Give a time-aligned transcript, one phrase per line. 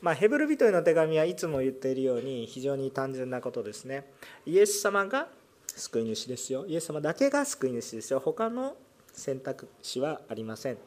[0.00, 4.10] まあ、ヘブル人への手紙はいつも言っているように非常に単純なことですね。
[4.46, 5.28] イエス様が
[5.66, 6.64] 救い主ですよ。
[6.66, 8.20] イエス様だけが救い主ですよ。
[8.20, 8.76] 他の
[9.12, 10.78] 選択肢はありません。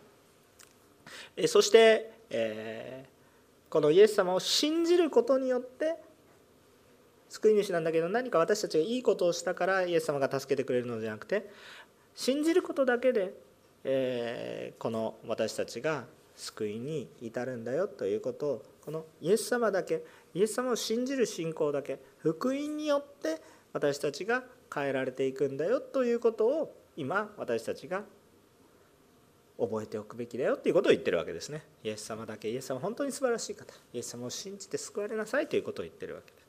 [1.47, 5.95] そして、えー、このイエス様を信じることによって
[7.29, 11.49] 救い主なんだけど何か私たちがいいことをしたからイエス様が助けてくれるのではなくて
[12.15, 13.33] 信じることだけで、
[13.83, 16.05] えー、この私たちが
[16.35, 20.03] 救いに至るんだよということをこのイエス様だけ
[20.33, 28.03] イエス様を信じる信仰だけ福音によって私たちが変えられていくんだよということを今私たちが
[29.59, 31.63] 覚えておくべきだよということを言ってるわけですね。
[31.83, 36.42] イエス様だけイエス様本当に素晴らしい方イエス様を信じて救われなさいということを言ってるわけです。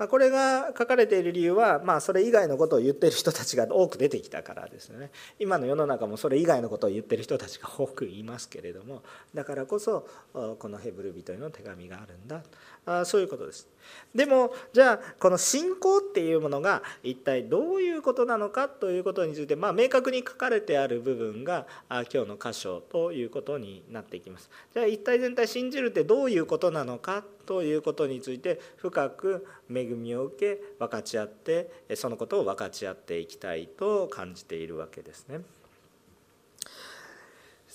[0.00, 5.10] まこれが書かれている理由は、まあ、それ以外のことを言ってる人たちが多く出てきたからですね。
[5.38, 9.02] 今の世の中もそれ以外のことを言ってる人たちが多くいますけれども
[9.34, 12.42] だからこそこのヘブル人への手紙があるんだ。
[12.86, 13.68] あそういうことです
[14.14, 35.40] でもじゃあこの信仰っていうものが一体どういうことなのかということについて、まあ、明確に書かれてある部分が今日の箇所ということになっていきますじゃあ一体全体信じるってどういうことなのかということについて深く恵みを受け分かち合ってそのことを分かち合っていきたいと感じているわけですね。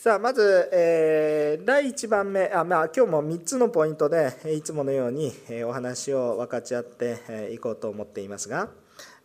[0.05, 8.69] さあまず、えー、第1番目あ、まあ、今日も3つのポイントでいつものようにお話を分かち合っていこうと思っていますが、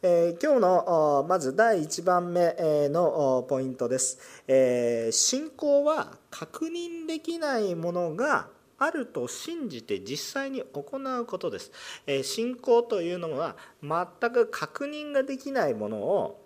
[0.01, 2.55] えー、今日のまず第1番目
[2.89, 11.71] のポイントです、えー、信仰は確認できないものがあると信じて実際に行うことです。
[12.07, 16.40] え信仰というのは全く確認ができないものを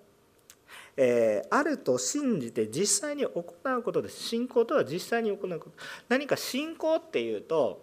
[0.96, 5.72] えー、あると信じて実際に行うことです信仰とは実際に行うこと
[6.08, 7.82] 何か信仰っていうと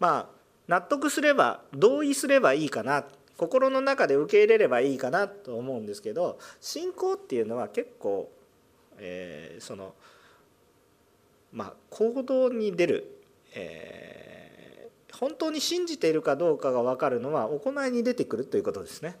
[0.00, 3.04] まあ納得すれば同意すればいいかな
[3.36, 8.30] 心の中で受け入れればいいかなと思うんですけど信仰っていうのは結構、
[8.98, 9.94] えー、その
[11.52, 13.16] まあ行動に出る
[13.56, 19.16] えー、本当に信じているかどうかが分かるのは行いに出てくるということですね。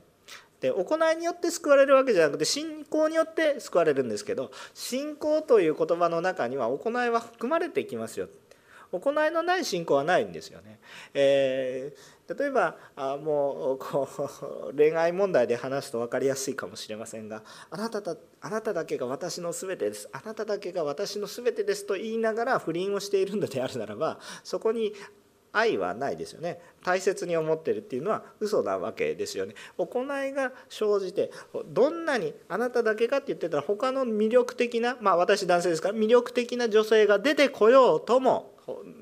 [0.60, 8.28] で行いによって救われるわけじゃなくて信仰によって救われるんですけど信仰という言葉の中には行いは含まれていきますよ。
[8.92, 10.78] 行いのない信仰はないんですよね。
[11.12, 14.08] えー、例えばあもうこ
[14.70, 24.92] う恋愛問題で話すと分かりやすいかもしれませんがあなただあなただけが私の全てですあなただけが私の全てですと言いながら不倫をしているのであるならばそこに
[25.52, 26.60] 愛はないですよね。
[26.84, 29.54] 大切に思ってるっていうのは嘘なわけですよね。
[29.76, 31.30] 行いが生じて
[31.66, 38.56] どんなにあなただけかって言ってたら他の魅力的なまあ私男性ですから魅力的な女性が出てこようとも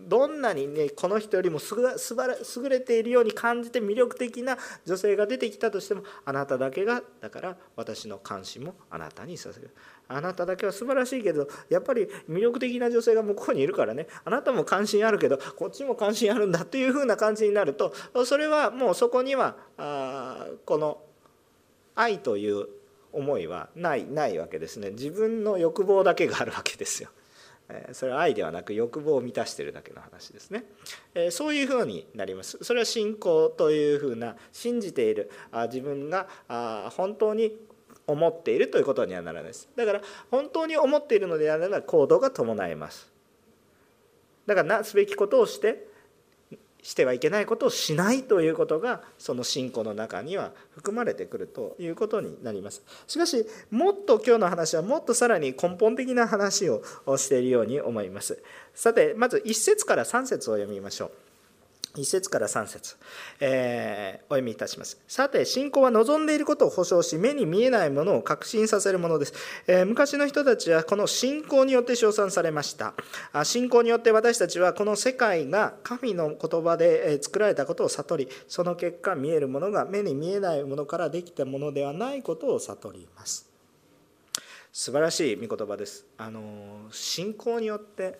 [0.06, 9.74] どんなにねこの人よりも優れているように感じて魅力的な女性が出てきたとしてもあなただけがだから私の関心もあなたにさせる。
[10.08, 14.06] あなただけは素晴らしいけどやっぱり魅力的な女性が向こうにいるからね。
[14.24, 17.92] あなたも関心あるけどこっちも関心あるんだというふうな感じになると
[18.26, 20.98] それはもうそこにはあこの
[21.94, 22.66] 愛という
[23.12, 24.90] 思いはないないわけですね。
[24.90, 27.08] 自分の欲望だけがあるわけですよ。
[27.92, 30.64] それは愛ではなく欲望を満たしてるだけの話ですね。
[31.30, 32.58] そういうふうになります。
[32.62, 35.30] それは信仰というふうな信じている
[35.68, 36.28] 自分が
[36.90, 37.56] 本当に
[38.06, 39.68] 思っているということにはならないです。
[39.76, 40.00] だから
[40.30, 43.10] 本当に思っているのであれば行動が伴います。
[44.46, 45.94] だからなすべきことをして
[46.82, 52.82] してはいけないことをしないということがその信仰の中には含まれてくるということになります。
[53.06, 56.82] しかしもっと今日の話はもっとさらに根本的な話を
[57.16, 58.42] しているように思います。
[58.74, 61.10] さてまず1節から3節を読みましょう。
[61.96, 62.96] 1節から3節、
[63.38, 65.00] えー、お読みいたします。
[65.06, 69.34] さて、信仰は望んでいることを保証し、目に見えないものを確信させるものです。
[69.68, 72.94] えー、昔の人たちはこの信仰によって称賛されました。
[73.32, 83.48] あ信仰によって私たちはこの世界が神の言葉で作られたことを悟り、その結果見えるものが目に見えないものからできたものではないことを悟ります。
[84.72, 86.04] 素晴らしい御言葉です。
[86.18, 88.18] あの信仰によって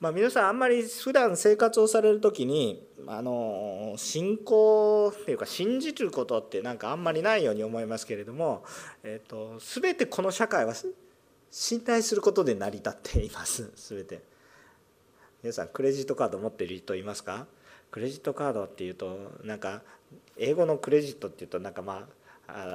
[0.00, 8.64] まあ、皆さんあんまり普段生活をされる時にあの信仰っていうか信じることってなんかあんまりないように思いますけれども、
[9.02, 10.72] えーと、全てこの社会は
[11.50, 13.70] 信頼することで成り立っています。
[13.76, 14.22] 全て。
[15.42, 17.46] 皆さんクレジットカード持ってる人いますか？
[17.90, 19.82] クレジットカードっていうとなんか
[20.38, 22.19] 英語のクレジットっていうとなんかまあ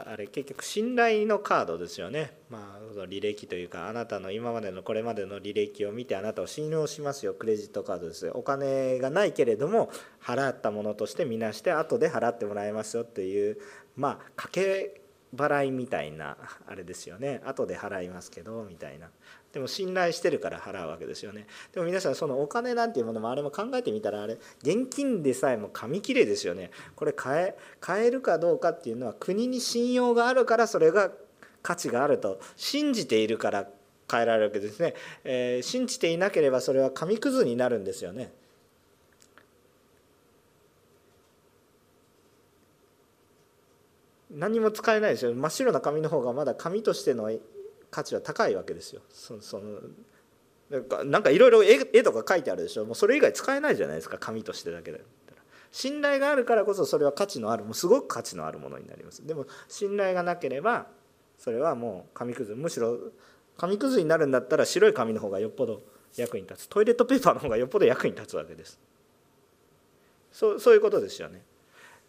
[0.07, 7.33] あれ結局信頼のカードですよね、まあ、履歴というかあなたの今までのこれまでの履歴を見てあなたを信用しますよ。
[7.33, 9.89] クレジットカードですお金がないけれども
[10.21, 13.57] 払ったものとして見なして後で払ってもらいますよっていう
[13.95, 15.01] まあ掛け
[15.35, 16.37] 払いみたいな
[16.67, 17.41] あれですよね。
[17.45, 19.09] 後で払いますけどみたいな。
[19.55, 21.47] でも信頼してるから払うわけですよね。
[21.71, 26.71] でも皆さんそのお金なんていうものもあれも考えてみたらあれ現金でさえも紙切れですよね。
[26.93, 31.09] これ買え買えるかどうかっていうのは国に信用があるからそれが
[31.63, 33.65] 価値があると信じているから
[34.11, 34.93] 変えられるわけですね、
[35.23, 38.33] えー、信じていなければそれは紙くずになるんですよね。
[44.31, 45.33] 何も使えないですよ。
[45.33, 47.31] 真っ白な紙の方がまだ紙としての
[47.95, 49.01] 価値は高いわけですよ。
[49.09, 49.79] そその
[51.05, 52.83] なんかいろいろ絵とか書いてあるでしょ。
[52.83, 54.17] もうそれ以外使えないじゃないですか。
[54.17, 59.25] 紙としてだけだったら信頼があるからこそそれは価値のあるもうすごく価値のあるものになります。
[59.25, 60.87] でも信頼がなければ
[61.37, 62.97] それはもう紙くずむしろ
[63.57, 65.81] 紙くずになるんだったら白い紙の方がよっぽど
[66.17, 66.67] 役に立つ。
[66.67, 68.77] トイレットペーパーの方がよっぽど役に立つわけです。
[70.33, 71.43] そうそういうことですよね、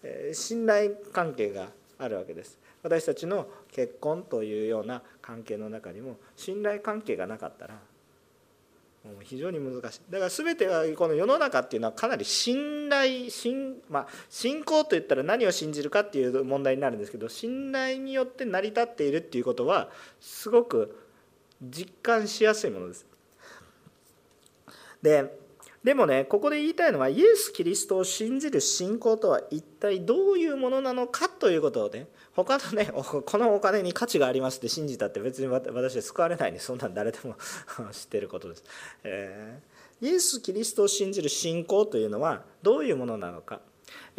[0.03, 1.69] えー、信頼関係が
[1.99, 2.59] あるわけです。
[2.87, 7.81] 私たちの結婚というような関係の中にも信頼関係がなかったらも
[9.13, 19.91] う非常に難しいだから全てはこの世の中っていうのはかなり信頼信, まあ、信仰といったら何を信じるかっていう問題になるんですけど信頼によって成り立っているっていうことは
[20.21, 20.97] すごく
[21.61, 23.05] 実感しやすいものです。
[25.03, 25.46] で
[25.87, 37.37] でもねここで言いたいのはイエス・キリストを信じる信仰とは一体どういうものなのかということをね他のね このお金に価値がありますって信じたって別に私は救われないんでそんなん誰でも
[37.93, 38.65] 知ってることです、
[39.05, 43.61] えー、イエス・キリストを信じる信仰というのはどういうものなのか。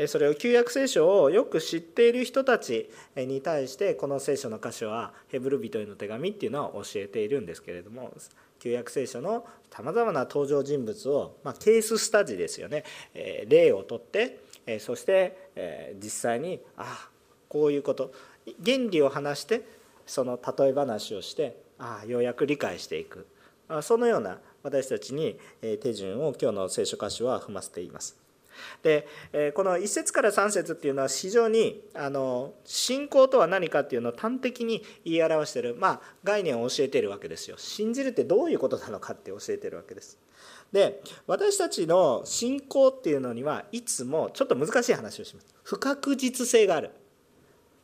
[0.08, 8.14] それを旧約聖書をよく知っている人たちに対してこの聖書の箇所はヘブル人への手紙っていうのを教えているんですけれども
[8.60, 12.84] 旧約聖書のさまざまな登場人物を、まあ、ケーススタジですよね、
[13.14, 17.10] えー、例をとって、えー、そして、えー、実際にああ
[17.48, 18.12] こういうこと。
[18.66, 19.62] 原理を話して
[20.06, 23.28] その例え話をしてああようやく理解していく。
[23.82, 28.27] そのような私たちに手順を今日の聖書箇所は踏ませています。
[28.84, 29.08] で
[29.54, 37.58] この1節から3節っていうのは非常にあの信仰とは何かっていうのを端的に言い表してる、まあ、概念を教えているわけですよ。
[37.58, 40.18] 信じるってどういうことなのかって教えてるわけです。
[40.72, 45.48] で私たちの信仰っていうのにはいつもちょっと難しい話をします。
[45.64, 46.92] 不確実性がある。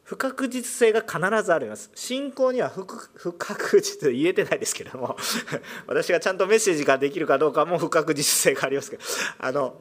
[0.04, 1.90] 不確実性が必ずあります。
[1.96, 2.86] 信仰には不
[3.34, 5.16] 確実言えてないですけども
[5.88, 9.04] 私がちゃんとメッセージができるかどうかも不確実性がありますけど。
[9.40, 9.76] あの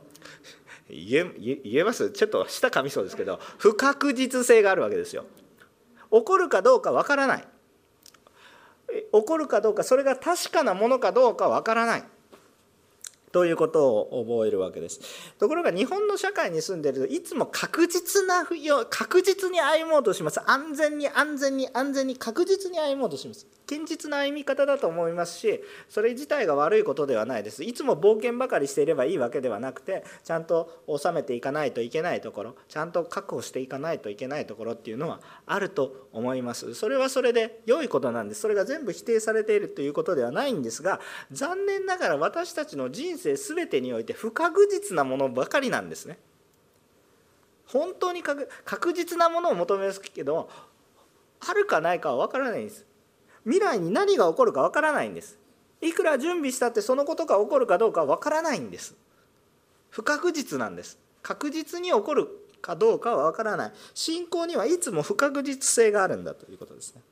[0.93, 2.11] 言え言えます？
[2.11, 5.25] ちょっと舌噛みそうですけど不確実性があるわけですよ。
[6.13, 7.45] 起こるかどうかわからない。
[8.89, 12.05] 起こるかどうかそれが確かなものかどうかわからない。
[13.33, 15.01] ということを覚えるわけです。
[15.39, 18.47] ところが日本の社会に住んでいるといつも確実な
[18.91, 20.41] 確実に歩もうとします。
[20.49, 23.47] 安全に安全に安全に確実に歩もうとします。
[23.67, 27.65] 堅実な歩み方だと思いますしそれ自体が悪いことではないです。
[27.65, 36.75] いつも冒険ばかりしていればいいわけではなくてちゃんと収めていかないといけないところちゃんと確保していかないといけないところっていうのはあると思います。
[36.75, 38.43] それはそれで良いことなんです。
[38.43, 41.01] それが全部否定されているということではないんですが
[41.31, 46.19] 残念ながら私たちの人生全てにおいて不確実なものばかりなんですね。
[47.67, 50.51] 本当に確実なものを求めますけど
[51.41, 52.87] あるかないかは分からないんです。
[53.45, 55.39] 未来に何が起こるかわからないんです。
[55.81, 58.95] いくら準備したってそのことが起こるかどうかわからないんです。
[59.91, 60.99] 不確実なんです。
[61.23, 62.29] 確実に起こる
[62.61, 63.73] かどうかはわからない。
[63.95, 67.03] 信仰にはいつも不確実性があるんだということですね。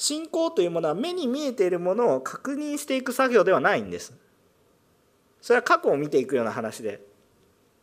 [0.00, 4.14] 信仰というものは目に見えているものを確認していく作業ではないんです。
[5.42, 7.04] それは過去を見ていくような話で。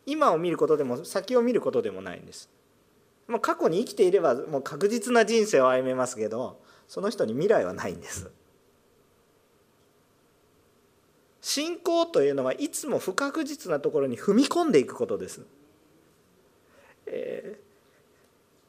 [0.08, 2.50] 今を見ることでも先を見ることでもないんです。
[3.28, 8.32] もう過去に生きていればもう確実な人生を歩めますけどその人に未来はないんです。
[11.42, 15.46] 信仰というのはいつも不確実なところに踏み込んでいくことです、
[17.06, 17.67] えー、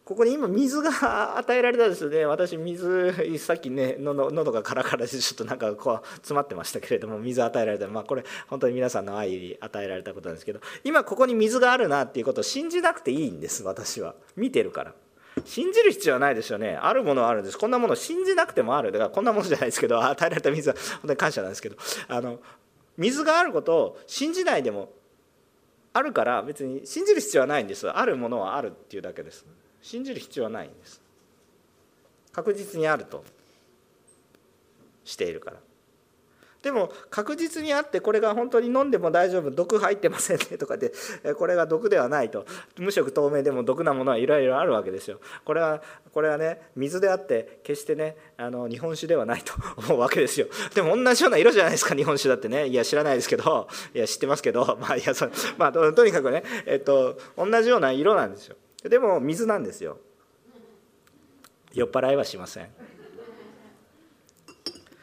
[0.09, 14.95] ここに今水が与えられたんですよね私水さっきね喉喉がカラカラでちょっとなんかこう詰まってましたけれども水与えられたまあこれ本当に皆さんの愛に与えられたことなんですけど今ここに水があるなっていうことを信じなくていいんです私は見てるから。
[15.45, 16.77] 信じる必要はないですよね。
[16.81, 17.59] あるものはあるんです。
[17.59, 18.91] こんなもの信じなくてもある。
[18.91, 21.77] だからこんなものじゃないですけど、 与えられた水は本当に感謝なんですけど、
[22.09, 22.41] あの
[22.97, 24.91] 水があることを信じないでも
[25.93, 27.89] あるから別に信じる必要はないんです。
[27.89, 29.47] あるものはあるっていうだけです。
[29.89, 31.01] 信じる必要はないんです。
[32.31, 33.25] 確実にあると
[35.03, 35.57] しているから。
[36.63, 40.93] でも確実にあってこれが本当に飲んでも大丈夫毒入ってませんねとかで
[41.39, 42.45] これが毒ではないと。
[42.77, 45.21] 無色透明でも毒なものはいろいろあるわけですよ。
[45.47, 45.81] これは
[46.13, 49.55] これはね水であって決してねあの日本酒ではないと
[49.89, 50.49] 思うわけですよ。
[50.75, 52.67] でも同じような色じゃないですか日本酒だってね。
[52.67, 53.69] いや知らないですけど。
[53.95, 54.77] いや知ってますけど。
[54.83, 58.57] まあいやそまあとにかくねえっと同じような色なんですよ。
[58.83, 59.99] でも水なんですよ。
[61.73, 62.69] 酔っ払いはしません。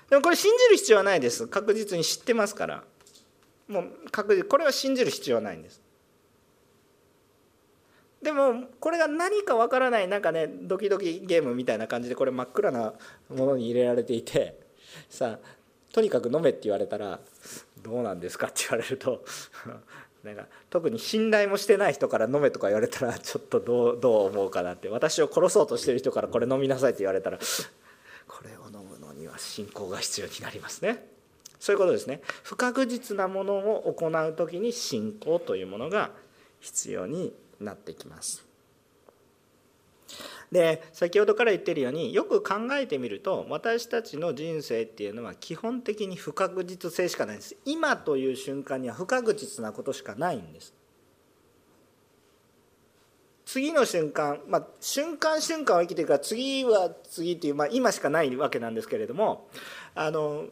[0.10, 1.48] でもこれ信じる必要はないです。
[1.48, 2.84] 確実に知ってますから。
[3.68, 5.82] もう確実これは信じる必要はないんです。
[8.26, 12.94] でもこれが何かわからないなんかねドキドキゲームみたいな感じでこれ真っ暗な
[13.30, 14.58] ものに入れられていて
[15.10, 17.20] さあとにかく飲めって言われたら
[17.84, 19.24] どうなんですかって言われると
[20.26, 24.90] なんか特に信頼もしてない人から飲めとか言われたら ちょっとどうどう思うかなって。
[24.90, 27.40] 私を殺そうとしてる人からこれ飲みなさいって言われたら
[28.28, 31.08] これを飲むのには信仰が必要になりますね。
[31.60, 32.22] そういうことですね。
[32.44, 36.12] 不確実なものを行う時に信仰というものが
[36.60, 38.45] 必要になってきます。
[40.52, 47.56] で先ほどから言ってるようによく考えてみると私たちの人生っていうのは基本的に不確実性しかないんです。
[47.66, 50.74] 今という瞬間には不確実なことしかないんです。
[53.46, 59.48] 次の瞬間、まあ、瞬間瞬間を生きてるから次は次っていう、まあ、今しかないわけなんですけれども
[59.94, 60.46] あの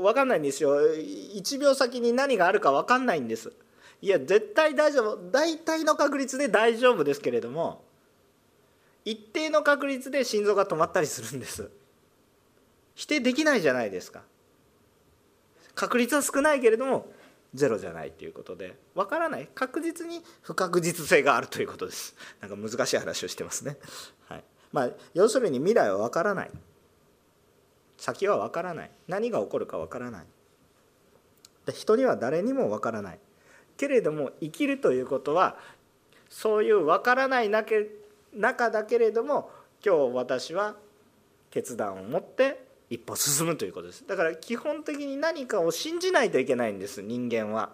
[0.00, 0.76] 分かんないんですよ。
[0.76, 3.52] 1秒先に何があるか分かんないんです。
[4.02, 5.30] いや絶対大丈夫。
[5.30, 7.85] 大体の確率で大丈夫ですけれども
[9.06, 11.70] 一定の確率で心臓が止まったりするんです。
[12.96, 14.22] 否定できないじゃないですか。
[15.76, 17.08] 確率は少ないけれども
[17.54, 18.76] ゼロじゃないということで。
[18.96, 19.48] わからない。
[19.54, 22.16] 確実に不確実性があるということです。
[22.40, 23.76] なんか難しい話をしてますね、
[24.28, 24.44] はい。
[24.72, 26.50] まあ、要するに未来はわからない。
[27.98, 28.90] 先はわからない。
[29.06, 30.26] 何が起こるかわからない。
[31.72, 33.20] 人には誰にもわからない。
[33.76, 35.56] けれども生きるということは
[36.28, 37.48] そういうわからない
[38.34, 39.50] 中だけれども
[39.84, 40.76] 今日私は
[41.50, 44.06] 決断を持って一歩進むということです。
[44.06, 47.70] だから基本的に何かを信じないといけないんです人間は。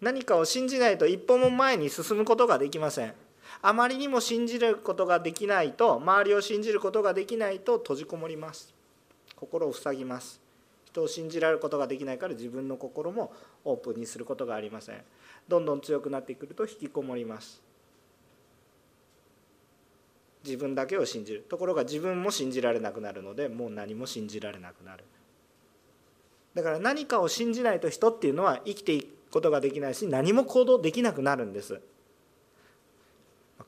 [0.00, 3.14] 何かを信じないと一歩も前に進むことができません。
[3.62, 8.74] あまりにも信じることができないと周りを信じることができないと閉じこもります。
[9.36, 10.40] 心を塞ぎます。
[10.86, 13.32] 人を信じられることができないから自分の心も
[13.64, 15.02] オープンにすることがありません。
[15.48, 17.62] どんどん強くなってくると引きこもります。
[20.44, 21.46] 自分だけを信じる。
[21.48, 25.04] ところが自分も信じられなくなるのでもう何も信じられなくなる。
[26.54, 31.80] だから何かを信じないと人っていうのは生きていくことができないし何も行動できなくなるんです。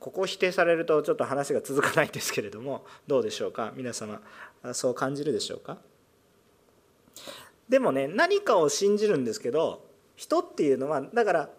[0.01, 3.73] ここを否定されるとちょっと話が続かないんですけれどもどうでしょうか？
[3.77, 4.21] 皆様
[4.73, 5.79] そう感じるでしょうか？
[7.69, 9.87] でもね何かを信じるんですけど
[10.17, 11.51] 人っていうのはだから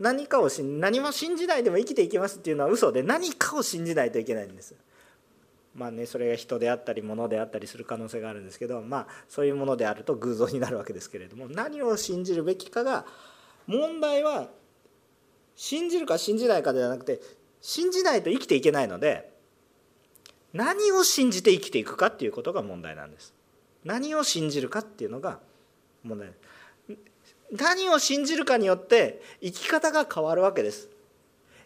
[0.00, 4.74] 何かを信何も信じないでも生きていきますっていうのは嘘で何かを信じないといけないんです。
[5.74, 13.06] まあね、それが人であったり物であったりする可能性があるんですけど、まあ、そういうものであると偶像になるわけですけれども何を信じるべきかが
[13.68, 14.48] 問題は
[15.54, 17.20] 信じるか信じないかではなくて
[17.60, 19.30] 信じないと生きていけないので
[20.52, 23.32] 何を信じて生きていくかっていうことが問題なんです。
[23.84, 25.38] 何を信じるかっていうのが
[26.02, 26.32] 問題
[27.52, 30.88] 何を信じるかによって生き方が変わるわけです。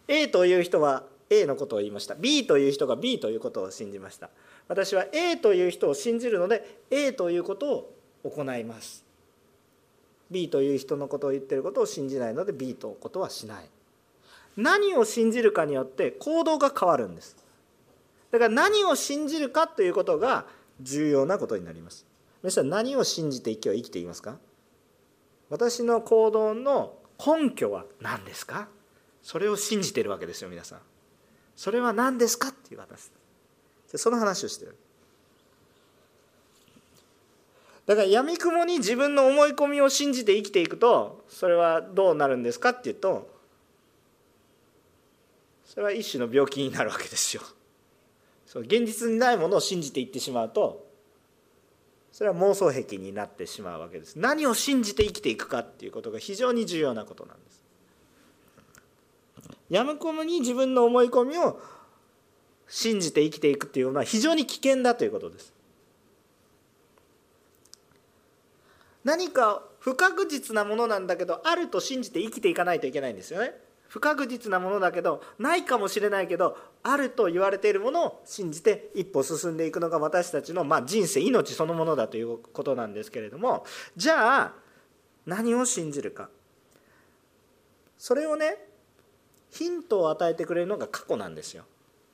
[0.07, 2.15] A という人は A のことを言いました。
[2.15, 4.29] B という人が B ということを信じました。
[4.67, 9.03] 私は A という人を信じるので A ということを行います。
[10.31, 13.69] B という人のことを言ってることを信じないので B ということはしない。
[14.57, 17.35] 何を信じるかによって行動が変わるんです。
[18.31, 20.45] だから何を信じるかということが
[20.81, 22.05] 重要なことになります。
[22.41, 24.37] 皆さん何を信じて今日生きていますか？
[25.49, 28.67] 私の行動の根拠は何ですか？
[29.21, 30.79] それを信じてるわけですよ皆さん。
[31.55, 33.09] それは何ですかっていう私
[33.95, 34.75] その話をしてる。
[37.85, 43.29] だからやみくもに自分の思い込みを信じて生きていくとそれはどうなるんですかっていうと
[45.63, 47.43] それは一種の病気になるわけですよ。
[48.47, 50.84] そう現実にないものを信じていってしまうと
[52.15, 54.15] それは妄想癖になってしまうわけです。
[54.15, 57.61] 何を信じて生きていくかっていうことが非常に重要なことなんです。
[59.69, 61.59] やむこむに自分の思い込みを
[62.69, 65.51] 信じて生きていくっていうのは非常に危険だということです。
[69.03, 73.53] 何か不確実なものなんだけどあると信じて生きていかないといけないんですよね。
[73.95, 84.53] 不確実なものだけどないかもしれないけどあると言われているものを信じて一歩進んでいくのが私たちの、まあ、人生命そのものだということなんですけれどもじゃあ
[85.25, 86.29] 何を信じるか。
[87.97, 88.57] それをね
[89.51, 91.63] ヒントを与えてくれるのが過去なんですよ。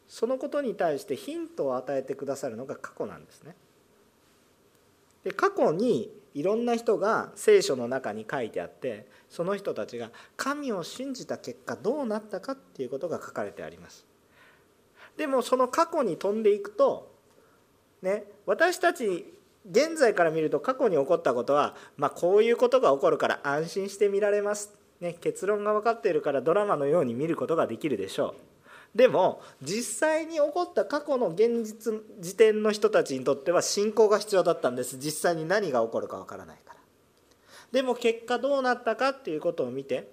[0.07, 3.55] そのことに対してヒントを与えてくださるのが過去なんですね。
[5.23, 14.05] で過去にいろんな人が聖書の中に書いてあってその人たちが神を信じた結果どうなったかっていうことが書かれてあります。
[15.17, 17.11] でもその過去に飛んでいくと
[18.01, 19.33] ね私たち
[19.69, 28.50] 現在から見ると過去に起こったことは、まあ、こういうことが起こるから安心して見られます、ね、結論が分かっているからドラマのように見ることができるでしょう。
[28.95, 34.97] でも実際に起こった過去の現実時点の人たちにとっては信仰が必要だったんです。
[34.97, 36.79] 実際に何が起こるかわからないから。
[37.71, 40.11] でも結果どうなったかっていうことを見て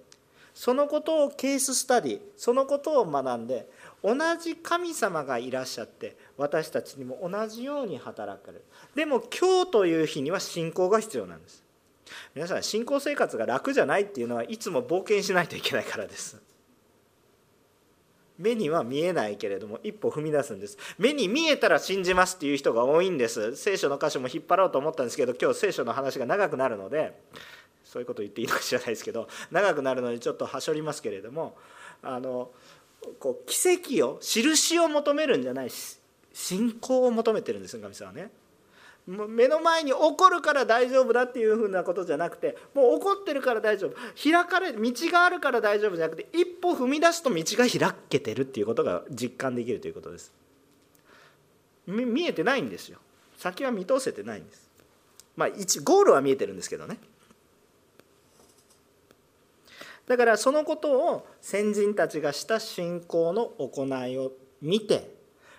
[0.54, 3.68] そのことをケーススタディそのことを学んで
[4.02, 11.64] 同じ神様がいらっしゃって私たちにも同じように働くでも今日という日には信仰が必要なんです。
[12.34, 16.40] 皆さん信仰生活が楽じゃないっていうのはいつも冒険しないといけないからです。
[18.38, 27.20] 目には見えないけれども一歩踏み出すんです目に見えたら信じますっていう人が多いんです聖書の箇所も引っ張ろうと思ったんですけど今日聖書の話が長くなるので
[27.84, 31.56] そういうこと言っていいのか知らないですけど長くなるのでちょっとはしょりますけれども
[32.02, 32.50] あの
[33.18, 33.56] こう奇
[33.96, 35.98] 跡を印を求めるんじゃないし
[36.32, 38.30] 信仰を求めてるんです神様はね。
[39.08, 43.94] 目の前に起こるから大丈夫だっていうふうなことじゃなくてもう起こってるから大丈夫。
[44.22, 50.30] 開かれ道があるから大丈夫じゃなくて一歩踏み出すと道が開けてるっていうことが実感できるということです。
[51.86, 52.98] 見えてないんですよ。
[53.38, 54.68] 先は見通せてないんです。
[55.36, 56.98] まあ一ゴールは見えてるんですけどね。
[60.06, 65.14] だからそのことを先人たちがした信仰の行いを見て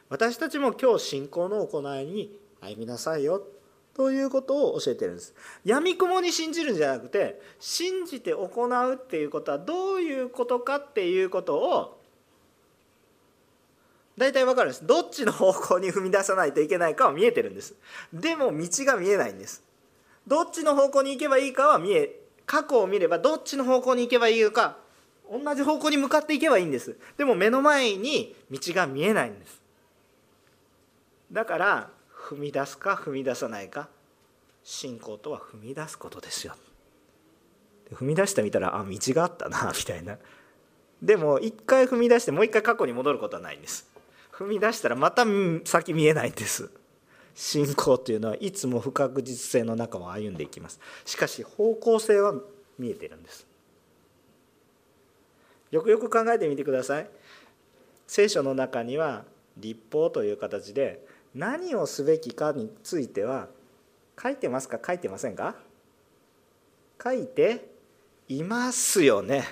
[0.10, 3.42] 私たちも今日信仰の行いに歩みなさいよ。
[3.94, 5.34] ということを教えてるんです。
[5.66, 12.00] やみくもに信じるんじゃなくて信じて行うっていうことはどういうことかっていうことを
[14.18, 14.86] 大体分かるんです。
[14.86, 17.76] どっちの方向に踏み出さないといけないかは見えてるんです。
[18.14, 19.64] でも道が見えないんです。
[20.28, 24.78] どっちの方向に行けばいいかは見え過去を見ればどっちの方向に行けばいいか
[25.30, 26.98] 同じ方向に向かっていけばいいんです。
[27.18, 29.62] でも目の前に道が見えないんです。
[31.32, 31.90] だから
[32.30, 33.90] 踏み出すか踏み出さないか。
[34.64, 36.54] 信仰とは踏み出すことですよ。
[37.92, 40.20] 踏み出してみたらあ道があったな みたいな。
[41.02, 43.90] でも一回踏み出してもう一回過去に戻ることはないんです。
[44.32, 45.26] 踏み出したらまた
[45.66, 46.70] 先見えないんです。
[47.34, 50.80] 信仰というのはいつも不確実性の中を歩んでいきます。
[51.06, 52.36] しかし方向性は
[52.78, 53.48] 見えてるんです。
[55.72, 57.10] よくよく考えてみてください。
[58.06, 59.26] 聖書の中には
[59.58, 61.04] 立法という形で
[61.40, 63.48] 何をすべきかについては
[64.22, 65.56] 書いてますか書いてませんか？
[67.02, 67.70] 書いて
[68.28, 69.46] いますよね。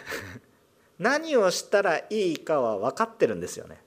[1.00, 3.82] 何をしたらいいかは分かってるんですよね。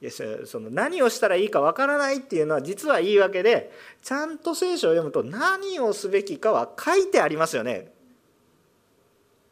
[0.00, 0.10] いや
[0.46, 7.92] その何をしたらいいか分からないっていうのは実は言い訳でちゃんと聖書を読むと何をすべきかは書いてありますよね。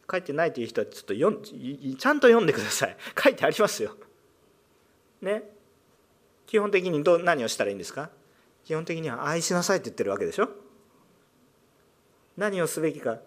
[0.08, 2.96] 書いてないという人はちょっと読ちゃんと読んでください。
[3.20, 3.96] 書いてありますよ。
[5.20, 5.57] ね。
[6.48, 8.10] 基本的にど何をしたらいいんですか？
[8.64, 10.48] 基本的には愛しなさいって言ってるわけでしょ？
[12.36, 13.18] 何をすべきか。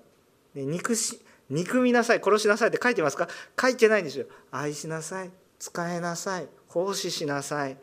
[0.56, 3.28] 憎し憎みなさい殺しなさいって書いてますか？
[3.60, 4.26] 書いてないんですよ。
[4.52, 5.30] 愛しなさい
[5.60, 7.78] 使えなさい奉仕しなさい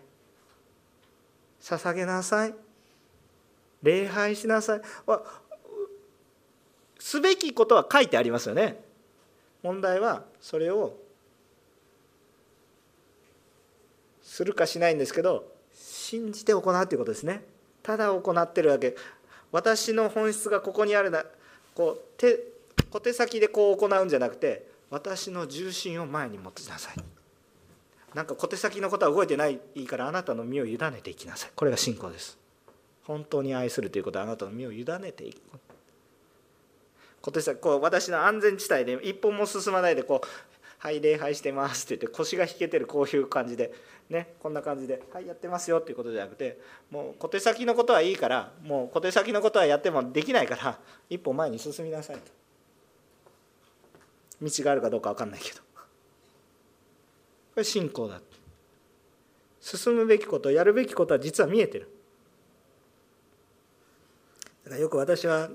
[1.60, 2.54] 捧げなさい
[3.82, 4.80] 礼拝しなさい。
[6.98, 8.82] すべきことは書いてありますよね。
[9.62, 10.96] 問題はそれを
[14.38, 17.42] するかしないんですけど信じて行うということですね。
[17.82, 18.94] ただ行ってるわけ。
[19.50, 21.24] 私の本質がここにあるな
[21.74, 22.38] こう手
[22.88, 27.02] 小手先でこう行うんじゃなくて私の重心を前に持ちなさい。
[28.14, 31.50] なんか小手先のことは動いてないいいからあなたの身を委ねていきなさい。
[31.56, 32.38] これが信仰です。
[33.02, 35.40] 本当に愛するということはあなたの身を委ねていく。
[37.22, 40.26] 小手先こう私の安全地帯で一歩も進まないでこう
[40.78, 43.72] はい礼拝してます」って言って腰が引けてるこういう感じで
[44.08, 46.58] ねこんな感じで「はいやってますよ」っていうことじゃなくて
[46.90, 52.38] もう小手先のことはいいからもう小手先のことはやってもできないから一歩前に進みなさいと。
[54.40, 55.58] 道があるかどうか分かんないけど。
[55.58, 55.64] こ
[57.56, 58.20] れ信仰だ
[59.60, 61.88] 進むべきことやるべきことは実は見えてる。
[64.64, 65.50] だからよく私は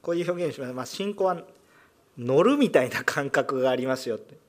[0.00, 1.42] こういう表現します、まあ、信仰は
[2.18, 4.42] 乗るみたいな感覚がありますよって。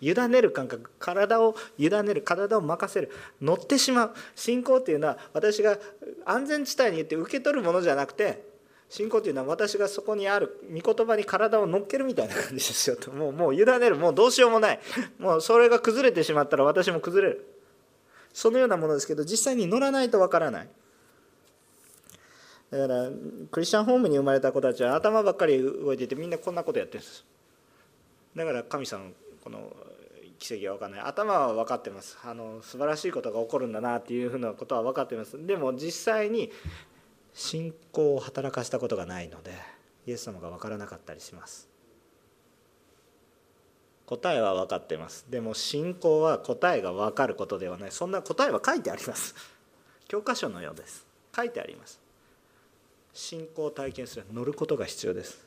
[0.00, 0.90] 委ねる感覚。
[0.98, 2.22] 体を委ねる。
[2.22, 3.10] 体を任せる。
[3.42, 4.14] 乗ってしまう。
[4.34, 5.78] 信仰っていうのは私が
[6.24, 8.42] 安全地帯に行って受け取るものじゃなくて
[8.88, 10.64] 信仰っていうのは私がそこにある。
[10.72, 13.10] 御言葉に体を乗っけるみたいな感じですよと。
[13.10, 13.96] もうもう委ねる。
[13.96, 14.80] もうどうしようもない。
[15.18, 17.46] もうそれが崩れてしまったら私も崩れる。
[18.32, 20.68] そのようなものですけど実際に乗らないとわからない。
[22.70, 23.10] だから
[23.50, 27.24] クリスチャンホームに生まれた子たちは頭ばっかり動いててみんなこんなことやってるんです。
[28.36, 29.10] だから神様
[29.42, 29.74] この
[30.38, 31.00] 奇跡は分かんない。
[31.00, 32.16] 頭は分かってます。
[32.24, 35.44] あの素晴らしいことが起こるんだなっていうふうなことは分かってます。
[35.46, 36.52] でも実際に
[37.34, 39.52] 信仰を働かせたことがないので
[40.06, 41.68] イエス様が分からなかったりします。
[44.06, 45.26] 答えは分かってます。
[45.28, 47.92] でも信仰は答えが分かることではない。
[47.92, 49.34] そんな答えは書いてあります。
[50.08, 51.06] 教科書のようです。
[51.34, 52.00] 書いてあります。
[53.12, 55.44] 信仰を体験する乗ることが必要です。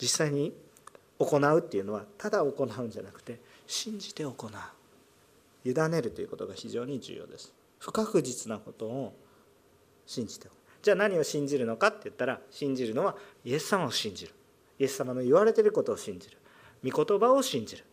[0.00, 0.52] 実際に
[1.18, 4.50] 行うっていうのはただ行うんじゃなくて信じて行う。
[5.68, 7.52] 委ねるということが非常に重要です。
[7.78, 9.14] 不確実なことを
[10.06, 10.48] 信じて
[10.82, 14.34] じゃあ何を信じるのかって言ったら信じるのはイエス様を信じる。
[14.78, 16.36] イエス様の言われてることを信じる。
[16.84, 17.84] 御言葉を信じる。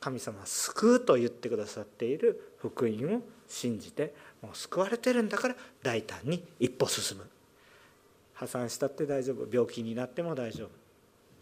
[0.00, 7.24] 神様は救うと言ってくださっている福音を信じてもう救われてるんだから大胆に一歩進む。
[8.34, 9.48] 破産したって大丈夫。
[9.50, 10.68] 病気になっても大丈夫。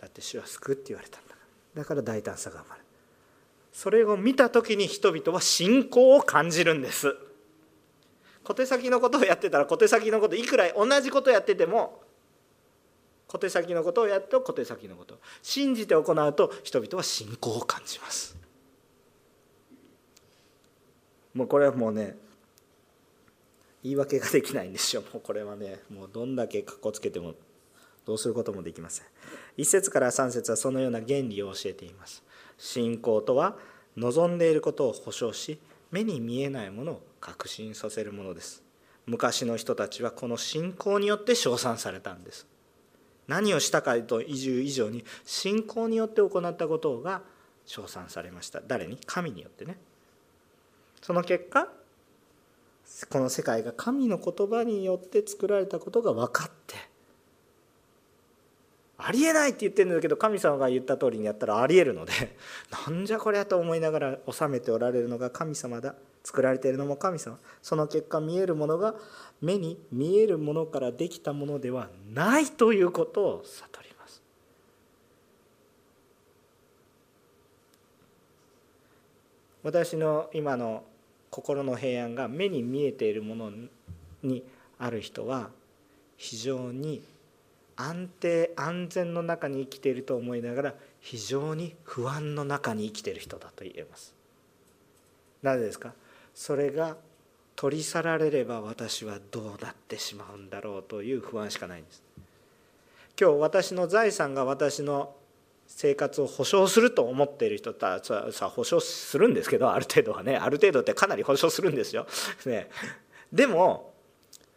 [0.00, 1.40] だって主は救うって言われたんだか
[1.74, 1.82] ら。
[1.82, 2.86] だから大胆さが生まれる。
[3.72, 7.14] それを見た時に人々は信仰を感じるんです。
[8.42, 12.00] 小手先のことをやってたら小手先のこといくら同じことやってても
[13.26, 15.18] 小手先のことをやって小手先のこと。
[15.42, 18.34] 信じて行うと人々は信仰を感じます。
[21.34, 22.16] もうこれはもうね
[23.86, 25.02] 言い訳ができないんですよ。
[25.14, 27.34] もうこれはねもうどんだけかっこつけても
[28.04, 29.06] どうすることもできません。
[29.58, 32.22] 1節から3節はそのような原理を教えています。
[32.58, 33.56] 信仰とは
[33.96, 38.62] 望んでいることを保証し目に見えないものを確信させるものです。
[39.06, 42.46] 昔の人たちはこの信仰によって称賛されたんです。
[43.28, 47.22] 何をしたかという以上に信仰によって行ったことが
[47.64, 48.60] 称賛されました。
[48.66, 48.98] 誰に？
[49.06, 49.78] 神によってね。
[51.02, 51.68] その結果
[53.10, 56.76] この世界が神の言葉によって作られたことが分かって
[58.98, 62.12] ありえないって言ってるんだけど神様が言った通りにやったらありえるので
[62.88, 65.94] なんじゃこりゃと思いながら収めておられるのが神様だ。
[66.24, 67.38] 作られているのも神様。
[67.62, 68.96] その結果見えるものが
[69.40, 74.20] 目に見えるものからできたものではないということを悟ります。
[79.62, 80.82] 私の今の
[81.30, 83.52] 心の平安が目に見えているもの
[84.22, 84.42] に
[84.78, 85.50] ある人は
[86.16, 87.02] 非常に
[87.76, 94.14] 安定安全の中に生きていると思いながら非常に不安の中に生きている人だと言えます。
[95.42, 95.92] なぜですか？
[96.34, 96.96] それが
[97.54, 102.02] 取り去られれば私はどうなってしまうんだろうという不安しかないんです。
[103.20, 105.14] 今日私の財産が私の
[105.66, 112.06] 生活を保障すると思っている人たちはさ保証するんですけどある程度はね ある程度ってかなり保証するんですよ。
[112.46, 112.70] ね、
[113.32, 113.92] でも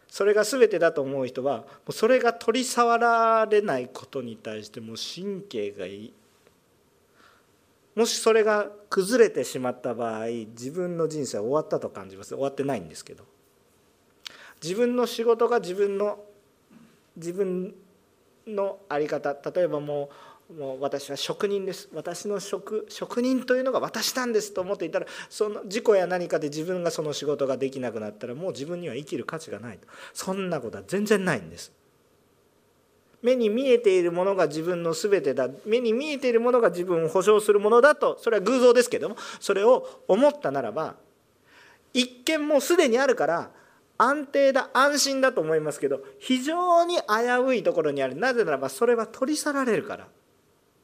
[0.08, 6.12] それが全てだと思う人はそれが取り触られないことに対しても神経がいい。
[7.94, 12.30] もしそれが崩れてしまった場合自分の人生は終わったと感じます。
[12.30, 13.24] 終わってないんですけど。
[14.62, 16.22] 自分の仕事が自分の
[17.16, 17.74] 自分
[18.46, 20.08] の在り方例えばもう
[20.58, 21.88] もう私は職人です。
[21.94, 29.86] 私の職職人というのが私なんですと思っていたらその事故や何かで自分がその仕事ができなくなったらもう自分には生きる価値がないと。
[30.12, 31.72] そんなことは全然ないんです。
[33.22, 35.48] 目に見えているものが自分の全てだ。
[35.66, 40.96] 目に見えているものが自分を保証するものだとそれは偶像ですけどもそれを思ったならば
[41.92, 43.50] 一見もうすでにあるから
[43.98, 47.02] 安定だ安心だと思いますけど非常に危
[47.46, 48.16] ういところにある。
[48.16, 50.08] なぜならばそれは取り去られるから。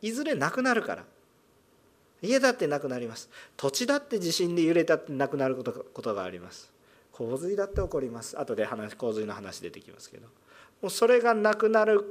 [0.02, 1.04] いずれなくなるから。
[2.22, 3.28] 家だってなくなります。
[3.56, 6.72] 土地だって地震で揺れたってなくなることがあります。
[7.12, 8.38] 洪水だって起こります。
[8.38, 10.26] 後で話洪水の話出てきますけど。
[10.82, 12.04] もうそれがなくなる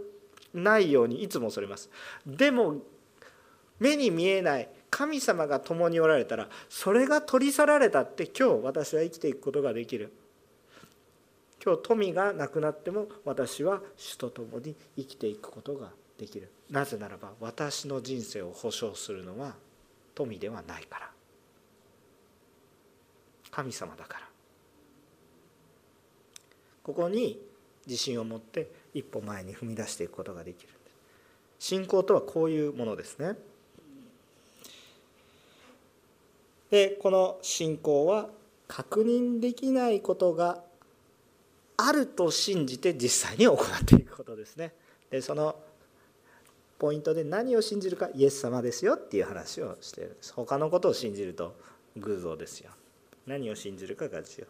[0.54, 1.90] ないようにいつも恐れます。
[2.26, 2.78] でも
[3.80, 10.12] 目に見えない神様が共におられたらそれが取り去られたって今日私は生きていくことができる。
[11.64, 16.50] 今日富がなくなっても私は主と共に生きていくことができる。
[16.70, 19.54] なぜならば私の人生を保証するのは
[20.16, 21.12] 富ではないから。
[23.52, 24.30] 神様だから。
[26.84, 27.40] ここに
[27.88, 30.70] 自信を持って一歩前に踏み出していくことができる。
[31.60, 33.36] 信仰とはこういうものですね。
[36.70, 38.30] でこの信仰は
[38.68, 40.64] 確認できないことが
[41.78, 44.74] あると信じて実際に行っていくことですね。
[45.10, 45.56] でその
[46.78, 50.12] ポイントで何を信じるかイエス様ですよっていう話をしている。
[50.12, 51.56] んです他のことを信じると
[51.98, 52.72] 偶像ですよ。
[53.26, 54.46] 何を信じるかが重要。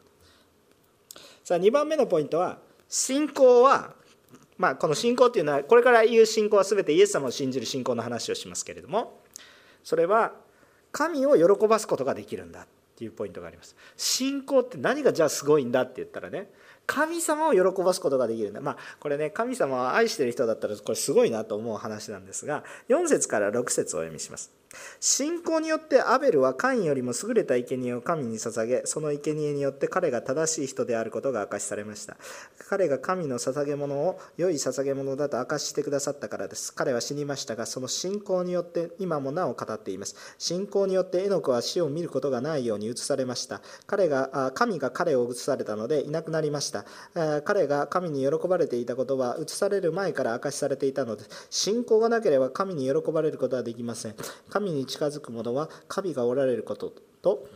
[1.44, 2.60] さあ2番目のポイントは
[2.90, 3.94] 信仰は
[4.58, 9.20] まあこの信仰っていうのはこれから言う信仰は全てイエス様を信じる信仰の話をしますけれども
[9.84, 10.34] それは
[10.92, 13.76] 神を喜ばすことができるんだっていうポイントがあります。
[13.98, 16.50] 信仰って何がじゃあすごいんだって言ったらね
[16.88, 18.62] 神様を喜ばすことができるんだ。
[18.62, 24.52] まあこれね神様を愛してる人だったらこれすごいなと思う話なんですが4節から6節をお読みします。
[25.00, 32.18] 信仰によってアベルはカインよりも優れた生贄を神に捧げその生贄によって彼が正しい人であることが明かしされました。
[32.70, 36.74] 彼が神の捧げ物を良い捧げ物だと明かしてくださったからです。
[36.74, 40.16] 彼は死にましたがその信仰によって今もなお語っています。
[40.38, 43.62] 信仰によってエノクは死を見ることがないように移されました。
[43.86, 46.86] 彼が神が彼を移されたのでいなくなりました。
[47.44, 54.16] 彼が神に喜ばれていたことは移される前から明かしされていたので信仰がなければ神に喜ばれることはできません。
[54.50, 57.47] 神神に近づく者は神がおられることと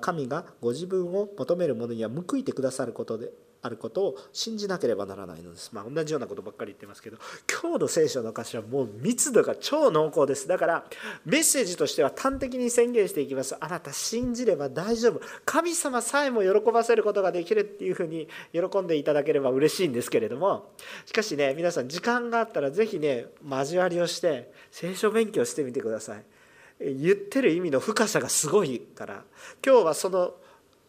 [0.00, 3.30] 神がご自分を求める者には報いてくださることで
[3.62, 5.70] あることを信じなければならないのです。
[5.72, 7.16] まあ、同じようなことばっかり言ってますけど
[7.50, 10.84] 今日の聖書の歌詞はもう密度が超濃厚ですだから
[11.24, 20.70] メッセージとしては端的に宣言していきますあなた信じれば大丈夫神様さえも喜ばせることができるっていうふうに喜んでいただければ嬉しいんですけれども
[21.04, 26.35] しかしね皆さん時間があったら是非ね交わりをして聖書勉強してみてください。
[26.80, 29.24] 言ってる意味の深さがすごいから
[29.64, 30.34] 今日はその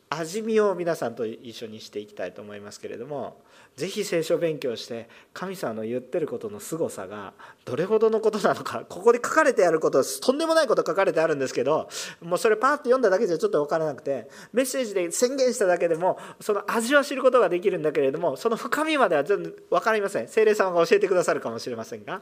[0.10, 3.42] 味見を皆さんと一緒にしていきたいと思いますけれども
[3.78, 11.88] ぜひ聖書勉強して神様の言ってることの凄さがどれほどのことなのかここで書かれてあることとんでもないこと書かれてあるんですけど
[12.22, 22.22] もうそれパーッと読んだだけじゃちょっと分からなくてメッセージで宣言しただけでもその味は知ることができるんだけれどもその深みまでは全然分かりません精霊様が教えてくださるかもしれませんが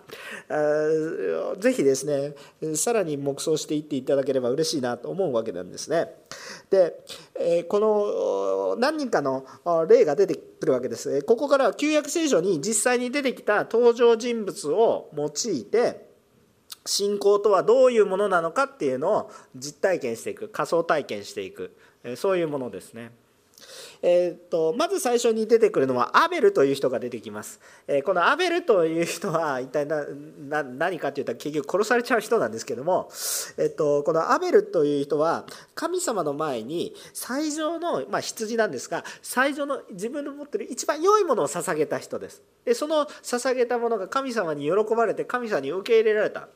[1.58, 6.10] ぜひですねさらに黙想していっていただければ嬉しいなと思うわけなんですね。
[6.70, 9.46] で、この何人かの
[9.88, 11.21] 例が出てるわけです。
[11.23, 16.10] ここからは旧約聖書に実際に出てきた登場人物を用いて
[16.86, 21.75] 信仰とはどういうものなのかっていうのを実体験していく仮想体験していく
[22.15, 23.12] そういうものですね。
[24.02, 29.88] えーと、まず最初に出てくるのはアベルという人が出てきます、えー、このアベルという人は一体
[30.48, 33.10] 何かっていうと結局殺されちゃう人なんですけども、
[33.58, 42.44] えーと、このアベルという人は神様の前に最上の、まあ、羊なんですが最上の自分の持ってる一番良いものを捧げた人です。
[42.63, 46.48] でその捧げたものが神様に喜ばれて神様に受け入れられた。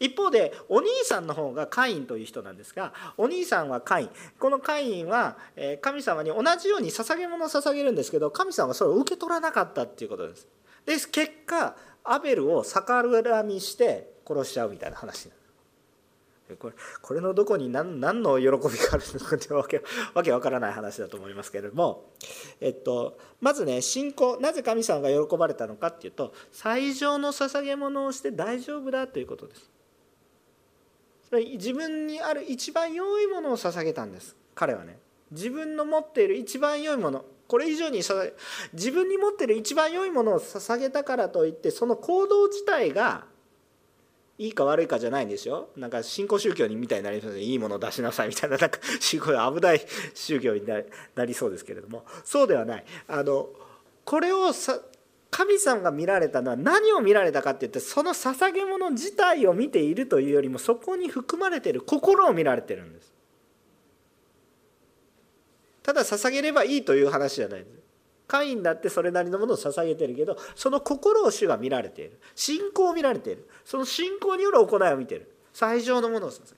[0.00, 4.10] 一方でお兄さんの方がカインという人なんですがお兄さんはカイン。
[4.38, 5.36] このカインは
[5.80, 10.46] 神様に同じように捧げ物を捧げるんですけど神様はそれを受け取らなかったっていうことです。
[10.86, 15.34] で結果アベルを逆恨みして殺しちゃうみたいな話な
[16.56, 18.60] これこれのどこに何何の喜びが
[18.92, 19.82] あるのかってわけ
[20.14, 22.10] わけわからない話だと思いますけれども、
[22.60, 29.70] えっと、まずね信仰なぜ神様が喜ばれたのかっていうと最上の捧げ物をして大丈夫だということです。
[31.32, 34.36] 自分にある一番良いものを捧げたんです。
[34.54, 34.98] 彼はね。
[35.30, 37.24] 自分の持っている一番良いもの。
[37.48, 38.02] これ以上に
[38.72, 43.24] 自分に持っている一番良いものを捧げたからといってその行動自体が
[44.36, 45.68] いいか悪いかじゃないんですよ。
[45.76, 48.56] なんか新興宗教にみたいになりそうでいいものを出しなさいみたいな。
[48.56, 49.80] なんかすごい危ない
[50.14, 50.62] 宗教に
[51.14, 52.04] なりそうですけれども。
[52.24, 52.84] そうではない。
[53.08, 53.48] あの
[54.04, 54.78] これをさ
[55.30, 63.12] 神様が見られたのは何を見られたかっていってその捧げ物自体を見ているというよりもそこに含まれている心を見られてるんです。
[65.82, 67.78] ただ捧げればいいという話じゃないんです。
[68.26, 72.20] カインだってそれなりのものを捧げてるけどその心を主が見られている。
[72.34, 73.48] 信仰を見られている。
[73.64, 75.34] その信仰による行いを見ている。
[75.52, 76.57] 最上のものを捧げる。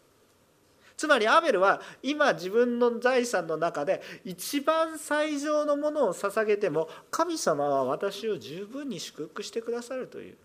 [1.00, 10.36] つまりアベルは今自分の財産の中で一番最上のものを捧げても神様は私を十分に祝福してくださるという。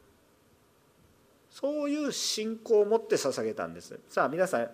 [1.51, 3.99] そういう信仰を持って捧げたんです。
[4.07, 4.69] さあ皆さん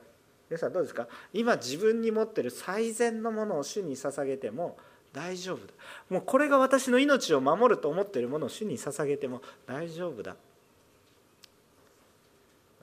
[0.52, 1.08] 皆さんどうですか？
[1.34, 4.78] 今自分に持ってる最善のものを主に捧げても
[5.13, 5.74] 大丈夫だ。
[6.12, 10.36] もうこれが私の命を守ると思っているものを主に捧げても大丈夫だ。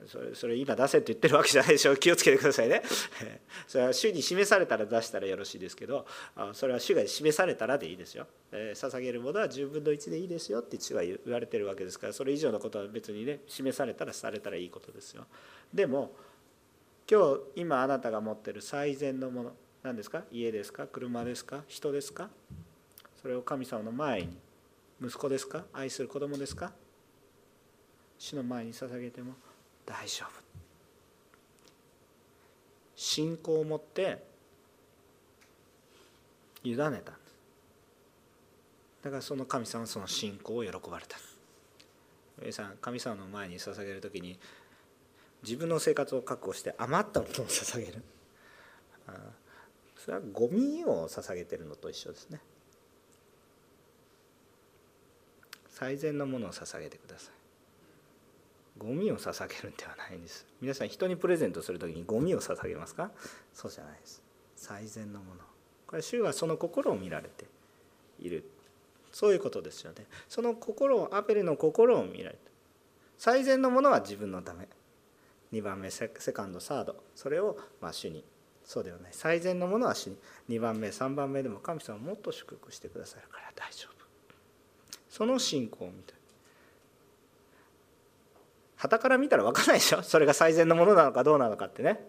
[0.09, 1.95] それそれ今出せって言ってるわけじゃないでしょ。
[1.95, 2.81] 気をつけてくださいね。
[3.67, 6.05] それは主に示されたら出したらよろしいですけど
[6.53, 15.27] それは主が示されたらでいいですよ、えー、捧げるものは10分の1でいいですよって主は言われてるわけですからそれ以上のことは別にね示されたらされたらいいことですよ。
[15.73, 16.15] でも
[17.09, 20.23] 今日今あなたが持ってる最善のもの何ですか？
[20.31, 20.87] 家ですか？
[20.87, 21.63] 車ですか？
[21.67, 22.29] 人ですか？
[23.21, 24.37] それを神様の前に
[25.01, 25.65] 息子ですか？
[25.73, 26.73] 愛する子供ですか？
[28.17, 29.33] 主の前に捧げても
[29.89, 30.29] 大丈夫。
[32.95, 34.23] 信仰を持って
[36.63, 37.13] 委ねた。
[39.01, 41.17] だからその神様はその信仰を喜ばれた。
[42.39, 44.37] 皆さん神様の前に捧げる時に
[45.41, 48.03] 自分の生活を確保して余ったものを捧げる。
[49.97, 52.39] それはゴミを捧げてるのと一緒ですね。
[55.69, 57.38] 最善のものを捧げてください。
[58.79, 60.47] ゴミを捧げるんではないんです。
[60.61, 63.11] 皆さん人にプレゼントする時にゴミを捧げますか？
[63.53, 64.23] そうじゃないです。
[64.55, 65.41] 最善のもの。
[65.85, 67.45] これ主はその心を見られて
[68.19, 68.49] いる。
[69.11, 70.05] そういうことですよね。
[70.29, 72.39] その心をアペルの心を見られて。
[73.17, 74.67] 最善のものは自分のため。
[75.51, 76.95] 2番目セカンドサード。
[77.15, 78.23] それをまあ主に。
[78.63, 79.09] そうではない。
[79.11, 80.17] 最善のものは主に。
[80.49, 84.05] 2番目3番目でも神様もっと祝福してくださるから大丈夫。
[85.09, 86.13] その信仰を見て。
[88.79, 90.01] 旗から見たら分かんないでしょ？
[90.03, 91.99] それが最善のものなのかどうなのかってね。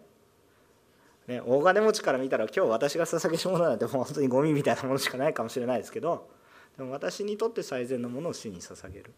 [1.26, 6.28] ね大金持ちから見たら今日私が捧げるものなんてもう本当にゴミみたいなものしかないかもしれないですけど
[6.76, 9.12] でも私にとって最善のものを主に捧げる。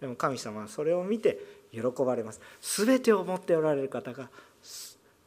[0.00, 1.38] でも神様はそれを見て
[1.70, 2.40] 喜ばれます。
[2.60, 4.28] 全てを持っておられる方が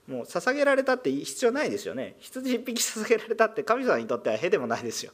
[0.07, 2.15] もう捧げられたって必要ないですよね。
[2.19, 5.13] 羊一匹捧げられたって神様にとってはへでもないですよ。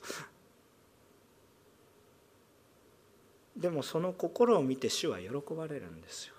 [3.62, 6.34] でもその心を見て主は喜ばれるんですよ。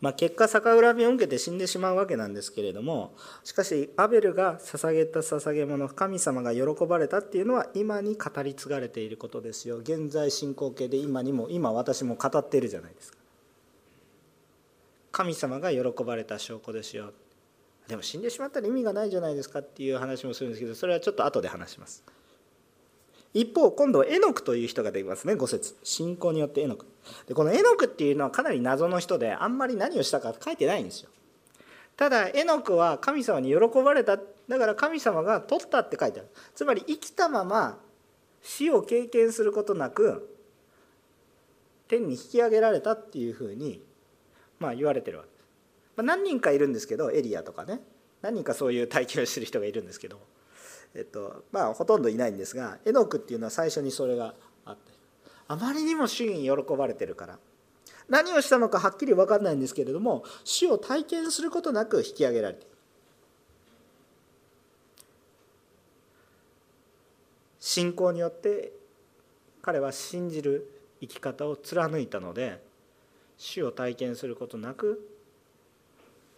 [0.00, 3.14] まあ、結果逆恨みを受けて死んでしまうわけなんですけれども
[3.44, 9.76] しかしアベルが捧げた捧げ物神様が喜ばれたっていうのは今に語り継がれていることですよ。
[9.76, 13.18] 現在進行形で今にも今私も語っているじゃないですか。
[15.12, 17.12] 神様が喜ばれた証拠ですよ。
[17.88, 22.02] でも死んでしまったら意味がないじゃないですかっていう話もするんですけどそれはちょっと後で話します。
[23.38, 25.34] 一方今度エノクという人が出ますね。
[25.34, 25.76] 5節。
[25.82, 26.86] 信仰によってエノク。
[27.28, 31.10] でこのエノクっていうのはかなり謎の人であんまり何をしたか書いてないんですよ。
[31.98, 34.16] ただエノクは神様に喜ばれた。
[34.16, 36.30] だから神様が取ったって書いてある。
[36.54, 37.78] つまり生きたまま
[38.40, 40.34] 死を経験することなく
[41.88, 43.82] 天に引き上げられたっていうふうに
[44.58, 45.28] まあ言われてるわけ。
[45.28, 45.40] です、
[45.96, 47.82] まあ、何人かいるんですけどエリアとかね。
[48.22, 50.20] 何人かそういう体験をしてる人がいるんですけど。
[50.96, 54.92] えっとまあ、ほとんどいないんですがエノクっていうのは最初にそれがあって
[55.46, 57.38] あまりにも主に喜ばれてるから
[58.08, 62.70] 何をしたのかはっきり分かんないんですけれども主を体験することなく引き上げられている。
[67.60, 68.72] 信仰によって
[69.60, 72.62] 彼は信じる生き方を貫いたので
[73.36, 75.10] 主を体験することなく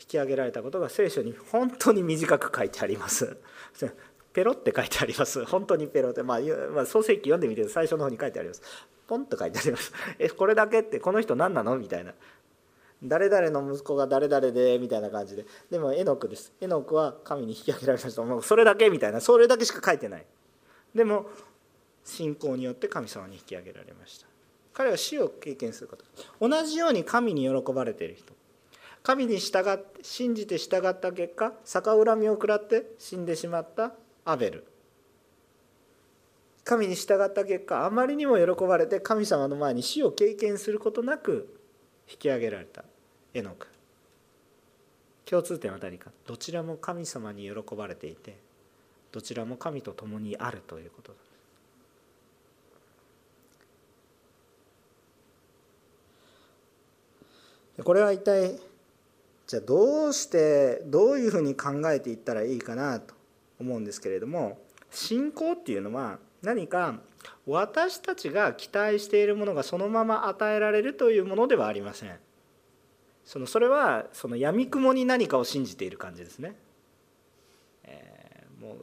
[0.00, 3.36] 引き上げられたことが聖書に本当に短く書いてあります。
[4.38, 5.44] ペロって書いてあります。
[5.46, 6.22] 本当にペロって。
[6.22, 6.40] まあ、
[6.72, 8.62] まあ、創世記読んでみて最初の方に書いてあります。
[9.08, 9.92] ポンと書いてあります。
[10.16, 11.76] えこれだけってこの人何なの？
[11.76, 12.14] みたいな。
[13.02, 15.44] 誰々の息子が誰々でみたいな感じで。
[15.72, 16.52] でもエノクです。
[16.60, 19.20] エノクは神に引き上げられましたもうそれだけみたいな。
[19.20, 20.26] それだけしか書いてない。
[20.94, 21.26] でも
[22.04, 24.28] 信仰によって神様に引き上げられました。
[24.72, 26.04] 彼は死を経験すること
[26.38, 28.32] 同じように神に喜ばれている人。
[29.02, 33.92] 神に従って信じて従った結果逆恨みを食らって死んでしまった
[34.30, 34.64] アベル。
[36.64, 41.58] 神に従った結果あまりにも喜ばれて神様の前に死を経験することなく
[42.10, 42.84] 引き上げられた。
[43.32, 43.68] エノク。
[45.24, 46.10] 共通点は何か。
[46.26, 48.36] どちらも神様に喜ばれていて
[49.12, 51.18] どちらも神と共にあるということで
[57.76, 58.58] すこれは一体
[59.46, 63.17] じゃあどうしてどういうふうに考えていったらいいかなと。
[63.60, 64.58] 思うんですけれども
[64.90, 67.00] 信仰っていうのは何か
[67.46, 72.16] 私たちが期待しているものがそのまま与えられるというものではありません。
[73.24, 76.54] そのそれはその闇雲に何かを信じている感じですね、
[77.84, 78.76] えー、もう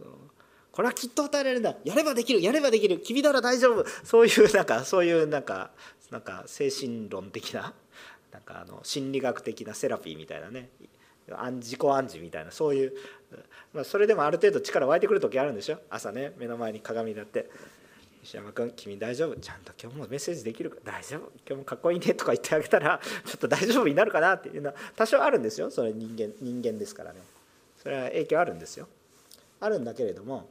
[0.71, 1.75] これはきっと与えられるんだ。
[1.83, 2.99] やればできるやればできる。
[2.99, 3.85] 君なら大丈夫。
[4.03, 5.71] そういうなんかそういうなんか
[6.11, 7.73] なんか精神論的な
[8.31, 10.69] なんかあの心理学的なセラピーみたいなね
[11.27, 12.93] 自己暗示みたいなそういう、
[13.73, 15.79] まあ、それでもある程度力湧いてくる時あるんでしょ？
[15.89, 17.49] 朝ね目の前に鏡になって
[18.23, 19.35] 石山君君大丈夫？
[19.39, 20.77] ちゃんと今日もメッセージできるか？
[20.83, 21.31] 大丈夫？
[21.47, 25.71] 今日もかっこいいねとか言ってあげたらちょっと大丈夫になるかなっていうのは多少あるんですよ。
[25.71, 27.19] それ人間人間ですからね。
[27.81, 28.87] それは影響あるんですよ。
[29.59, 30.47] あるんだけれども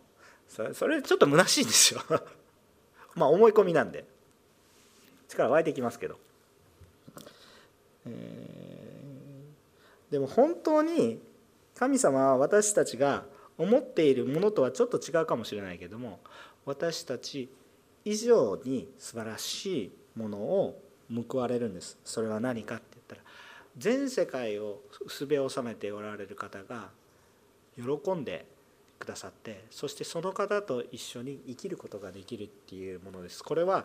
[0.48, 2.02] それそれちょっと虚しいんですよ。
[3.14, 4.04] まあ思い込みなんで
[5.28, 6.18] 力湧いてきますけど、
[8.06, 8.83] えー、
[10.14, 11.18] でも本当に
[11.74, 13.24] 神様は私たちが
[13.58, 16.20] 思っているものとはちょっと違うかもしれないけども
[16.64, 17.50] 私たち
[18.04, 20.80] 以上に素晴らしいものを
[21.28, 21.98] 報われるんです。
[22.04, 23.22] それは何かって言ったら
[23.76, 26.90] 全世界をすべを収めておられる方が
[27.74, 28.46] 喜んで
[29.00, 33.42] くださってそしてその方と一緒に生きることができるっていうものです。
[33.42, 33.84] これは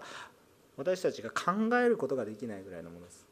[0.78, 3.29] 私たちが考えることができないぐらいのものです。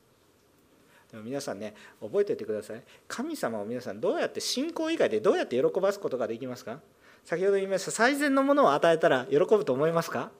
[1.11, 2.83] でも皆さんね覚えておいてください。
[3.07, 6.79] 神様を皆さんどうやって信仰以外でどうやって喜ばすことができますか？
[7.23, 10.31] 先ほど言いました最善のものを与えたら喜ぶと思いますか？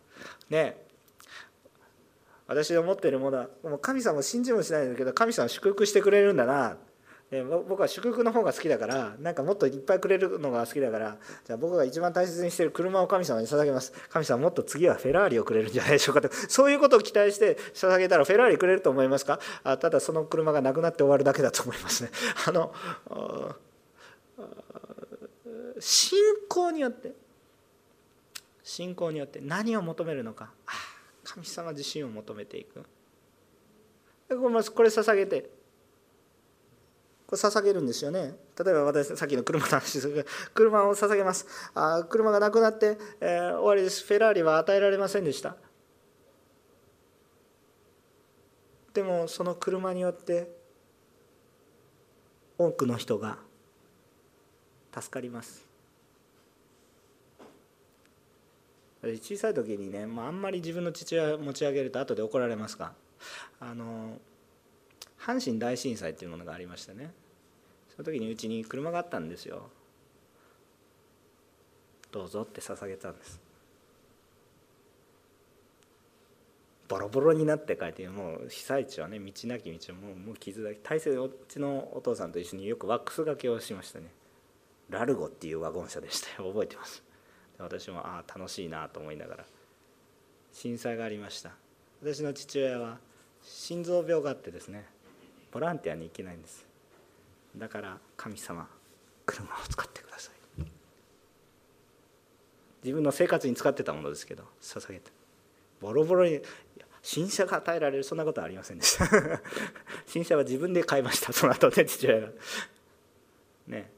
[0.50, 0.78] ね。
[2.48, 6.78] 私が持っているものはもう神様を信じもしないんだけど神様を祝福してくれるんだな。
[7.30, 13.92] 僕は祝福の方が好きだからなんかもっといっぱいくれるのが好きだからじゃあ僕が一番大切にしている車を神様に捧げます。
[14.10, 16.30] 神様もっと次はフェラーリをくれるんじゃないでしょうかと。
[16.32, 19.40] そういうことを期待して捧げたらフェラーリくれると思いますか？
[19.64, 22.12] あただその車がなくなって終わるだけだと思いますね。
[22.48, 22.74] あの
[25.80, 26.18] 信
[26.48, 27.12] 仰によって
[28.64, 30.52] 信仰によって何を求めるのか。
[31.26, 32.84] 神様自身を求めていく。
[34.30, 34.36] こ
[34.84, 35.57] れ捧げて
[37.28, 38.36] これ捧げるんですよね。
[38.58, 41.46] 例えば私さっきの車の話ですけど車を捧げます。
[41.76, 44.06] あ車がなくなって、えー、終わりです。
[44.06, 45.58] フェラーリは与えられませんでした。
[48.94, 50.50] でもその車によって
[52.58, 53.38] 多くの人が
[54.96, 55.68] 助かります。
[59.04, 62.94] 小さい時にね、まあ、あんまり自分の父親を持ち上げると後で怒られますが
[63.60, 64.18] あの
[65.28, 67.12] 阪神大震災っていうものがありましたね。
[67.94, 69.70] その時にうちに車があったんですよ。
[72.12, 73.42] どうぞって捧げたんです。
[76.88, 84.06] ボロボロになって帰ってもう被災地はね道なき道はもうもう傷だけ大切うちのお父さんと一緒によくワックスがけをしましたね。
[84.90, 86.50] ラルゴっていうワゴン車でしたよ。
[86.50, 87.04] 覚えてます？
[87.58, 89.46] 私もああ楽しいなと思いながら。
[90.54, 91.52] 震災がありました。
[92.02, 93.00] 私の父親は
[93.44, 94.86] 心臓病があってですね。
[95.58, 96.68] ボランティアに行けないんです。
[97.56, 98.68] だから神様
[99.26, 100.64] 車を使ってください。
[102.84, 105.12] 自分の生活に使ってたものですけど捧げて。
[105.82, 106.42] ボロボロに
[107.02, 109.10] 新車が与えられるそんなことはありませんでした。
[110.06, 111.34] 新車は自分で買いました。
[111.34, 112.30] その後ね父親が。
[113.66, 113.92] ね。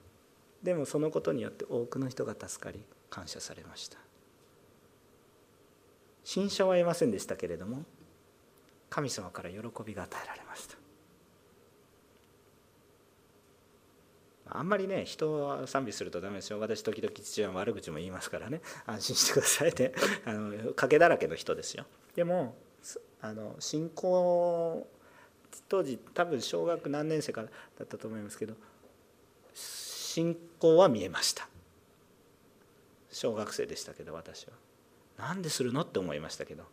[0.64, 3.98] でもそのことによって多くの人が助かり感謝されました。
[6.24, 7.84] 新車は得ませんでしたけれども
[8.90, 10.79] 神様から喜びが与えられました。
[14.52, 16.60] あんまりね人を賛美するとダメですよ。
[16.60, 18.62] 私時々父親の悪口も言いますからね。
[18.86, 19.94] 安心してくださいね。
[20.26, 21.86] あの賭けだらけの人ですよ。
[22.16, 22.56] でも
[23.22, 24.88] あの信仰
[25.68, 28.56] 当時多分小学何年生からだったと思いますけど
[29.54, 31.48] 信仰は見えました。
[33.12, 34.54] 小学生でしたけど私は。
[35.18, 35.82] 何でするの？
[35.82, 36.64] って思いましたけど。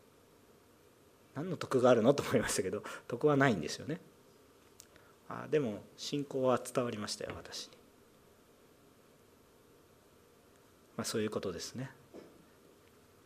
[1.35, 2.15] 何の得があるの？
[2.15, 2.83] と思いましたけど。
[3.09, 4.01] 得はないんですよね。
[5.29, 7.71] あでも信仰は伝わりましたよ私に、
[10.97, 11.91] まあ、そういうことですね。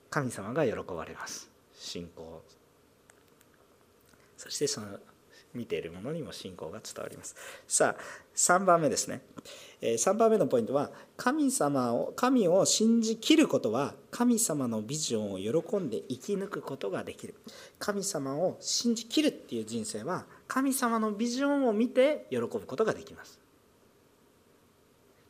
[0.09, 1.48] 神様が喜ばれます。
[1.74, 2.42] 信仰
[4.36, 4.98] そしてその
[5.53, 7.34] 見ているものにも信仰が伝わります。
[7.66, 8.03] さあ
[8.34, 9.20] 3番目ですね。
[9.82, 17.34] 3番目のポイントは神様を神を信じきることは神様のビジョンを喜んで生き抜くことができる。
[17.78, 23.39] 神様を信じきるっていう人生は神様のビジョンを見て喜ぶことができます。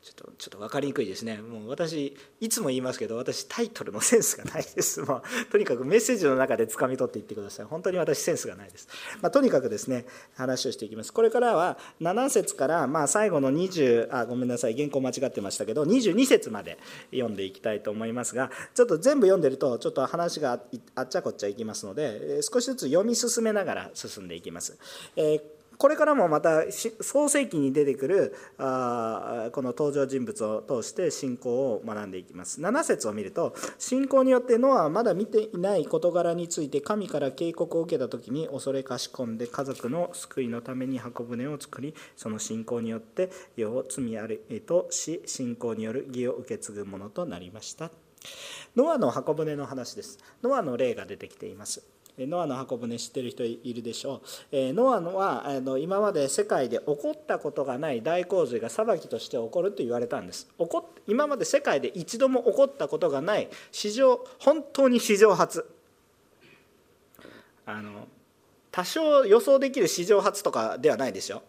[0.01, 1.37] ちょっとちょっと分かりにくいですね。
[1.37, 5.01] もう私いつも言いますけど私タイトルのセンスがないです。
[5.05, 7.65] もうとにかくメッセージの中で掴み取っていってください。
[7.67, 8.87] 本当に私センスがないです、
[9.21, 11.13] まあ、とにかくですね話をしていきます。
[11.13, 14.75] これからは7節からまあ最後の20あごめんなさい。
[14.75, 16.79] 原稿間違ってましたけど22節まで
[17.11, 20.59] 読んでいきたいと思いますがちょっと全部読んでるとちょっと話が
[20.95, 24.77] あっちゃこっちゃいきますので少しずつ読み進めながら進んでいきます、
[25.15, 26.71] えーこれからもまた
[27.01, 32.61] 創世記に出てくるあこの登場人物を通して信仰を学んでいきます。
[32.61, 47.89] 7節を見ると信仰によってノアはまだ見ていない事柄について神から警告を受けた時に恐れかし込んで家族の救いのために箱舟を作りその信仰によって世を罪あるとし信仰による義を受け継ぐものとなりました。
[48.75, 50.19] ノアの箱舟の話です。
[50.43, 51.81] ノアの例が出てきています。
[52.17, 54.73] ノアの箱舟知ってる人いるでしょう。
[54.73, 60.47] ノアのはあの今まで世界で起こったことがない大洪水が裁きとして起こると言われたんです。
[60.57, 65.65] 起こ今まで世界で一度も起こったことがない史上本当に史上初。
[67.65, 68.07] あの
[68.71, 71.43] 多少予想できる史上初とかではないですよ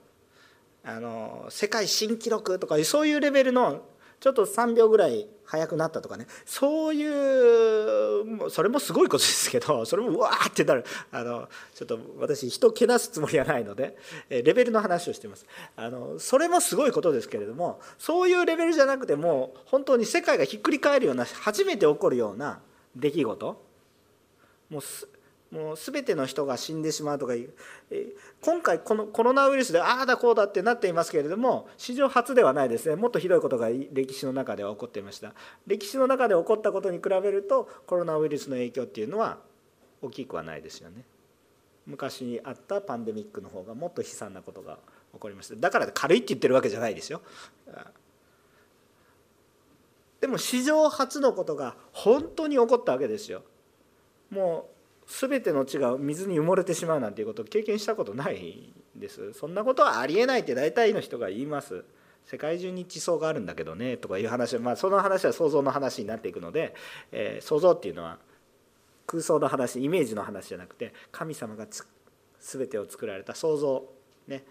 [0.84, 3.82] あの世界新記録とかそういうレベルの
[4.22, 6.28] ちょっと3秒ぐらい速くなったとかね。
[6.46, 10.84] そういうそれもすごいことですけど それもわーってなる。
[11.10, 13.98] あのちょっと私人けなすつもりはないので
[14.30, 15.44] レベルの話をしています。
[15.74, 22.60] あのそれもすごいことですけれどもそういうレベルじゃなくても本当に世界がひっくり返るような初めて起こるような
[22.94, 23.60] 出来事。
[24.70, 24.82] もう
[25.52, 27.52] もう全ての人が死んでしまうとかいう
[28.40, 32.96] 今回このコロナウイルスでああだこうだってなっていますけれども史上初ではないですね。
[32.96, 35.34] もっとひどいことが歴史の中では起こっていました。
[35.66, 39.38] 歴史の中で起こったことに比べるとコロナウイルスの影響っていうのは
[40.00, 41.04] 大きくはないですよね。
[41.86, 44.78] 昔にあったパンデミックの方がもっと悲惨なことが
[45.12, 45.56] 起こりました。
[45.56, 47.20] だから軽いって言ってるわけじゃないですよ。
[50.20, 53.42] でも史上初のことが本当に起こったわけですよ。
[54.30, 59.32] もう全ての地が水に埋もれてしまうなんていうことを経験したことないです。
[59.32, 61.84] そんなことはありえないって大体の人が言います。
[62.24, 66.74] 世界中に地層があるんだけどねとかいう話まあその話は想像の話になっていくので、
[67.10, 68.18] えー、想像っていうのは
[69.06, 71.66] 空想の話イメージの話じゃなくて神様が
[72.40, 73.84] 全てを作られた想像
[74.28, 74.44] ね。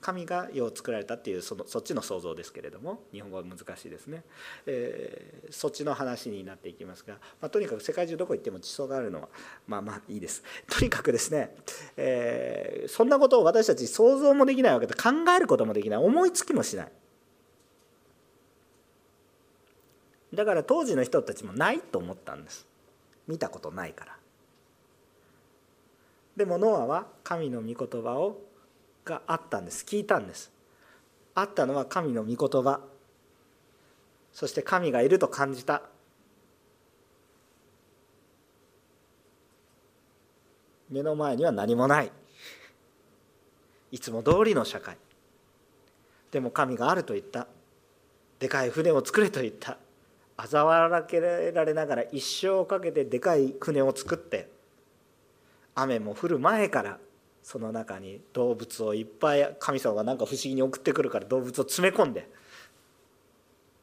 [0.00, 4.22] 神が世を作られたっていうそのそっちの想像ですけれども日本語は難しいですね、
[4.66, 9.28] えー、そっちの話になっていきますが、まあ、とにかく世界中どこ行っても地層があるのは
[9.66, 10.42] まあまあいいです。
[10.70, 11.54] とにかくですね、
[11.96, 15.98] えー、そんなことを私たち想像もできないわけで考えることもできない。
[15.98, 16.92] 思いつきもしない。
[20.32, 22.66] だから当時の人たちもないと思ったんです。
[23.26, 24.16] 見たことないから。
[26.36, 28.40] でもノアは神の御言葉を
[29.08, 29.84] があったんです。
[29.84, 30.52] 聞いたんです。
[31.34, 32.80] あったのは神の御言葉。
[34.32, 35.82] そして神がいると感じた。
[40.90, 42.12] 目の前には何もない。
[43.90, 44.96] いつも通りの社会。
[46.30, 47.46] でも神があると言った。
[48.38, 49.78] でかい船を作れと言った。
[50.36, 54.48] 嘲笑けられながら一生をかけてでかい船を作って。
[55.74, 56.98] 雨も降る前から
[57.48, 62.28] その中に動物をいっぱい神様が何か不思議に送ってくるから動物を詰め込んで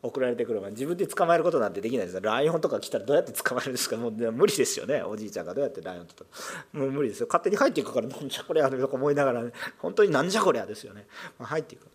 [0.03, 2.22] 送られてくる自分で捕まえることなんてできないです。
[2.22, 3.97] ライオンとか来たらどうやって捕まえるんですか？
[3.97, 5.01] もう無理ですよね。
[5.01, 6.30] おじいちゃんがどうやってライオンとか。
[6.74, 7.28] もう無理ですよ。
[7.28, 9.51] 勝手に入っていくからなんじゃこりゃとか思いながらね。
[9.80, 11.07] 本当になんじゃこりゃですよね、
[11.39, 11.88] まあ、入っていく。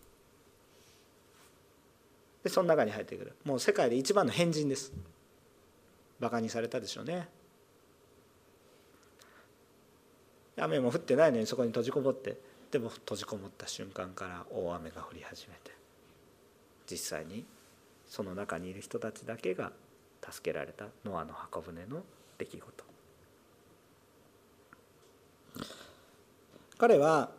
[2.43, 3.33] でその中に入ってくる。
[3.45, 4.91] もう世界で一番の変人です。
[6.19, 7.29] バカにされたでしょうね。
[10.57, 12.37] 雨も降ってないのにそこに閉じこもって。
[12.71, 15.71] でも閉じこもった瞬間から大雨が降り始めて。
[16.89, 17.45] 実際に
[18.07, 19.71] その中にいる人たちだけが
[20.29, 22.03] 助けられたノアの箱舟の
[22.37, 22.83] 出来事。
[26.77, 27.31] 彼は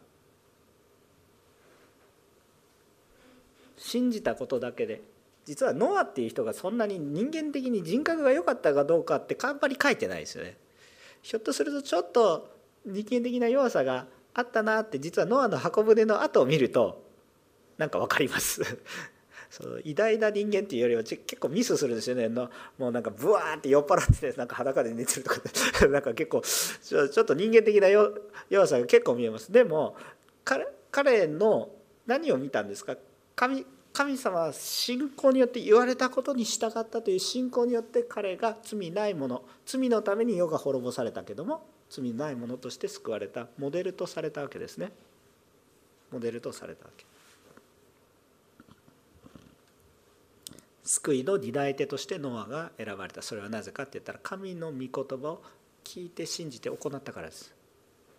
[3.76, 5.02] 信じたことだけで
[5.44, 10.56] 実はノアっていう人がそんなに人間的に人格が良かったかどうかってあんまり書いてないですよね。
[11.22, 12.51] ひょっとするとちょっと
[12.84, 17.02] 人間的な弱さがあったなって実はノアの箱舟の後を見ると
[17.78, 18.62] なんか分かります。
[19.50, 22.28] そう偉大な人間っていうよりは結構ミスするんですよね。
[22.28, 25.40] のもうなんかブワーって酔っ払って、なんか裸で寝てるとか。
[25.88, 29.52] なんか結構ちょっと人間的な弱さが結構見えます。
[29.52, 29.94] でも
[30.44, 31.68] 彼彼の
[32.06, 32.96] 何を見たんですか？
[33.36, 44.92] 神神様は信仰によって言われたことに従ったという信仰によって彼が罪ないもの罪のために世が滅ぼされたけども罪ないものとして救われたモデルとされたわけですね。
[46.10, 47.04] モデルとされたわけ。
[50.84, 53.20] 救いの担い手としてノアが選ばれた。
[53.20, 55.42] それはなぜかって言ったら神の御言葉を
[55.84, 57.54] 聞いて信じて行ったからです。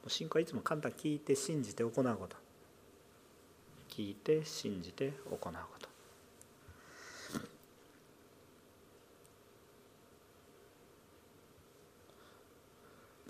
[0.07, 0.91] 信仰はいつも簡単。
[0.91, 2.37] 聞いて信じて行うこと。
[3.89, 5.53] 聞いて信じて行うこと。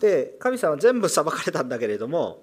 [0.03, 2.41] で神様は全部裁かれたんだけれども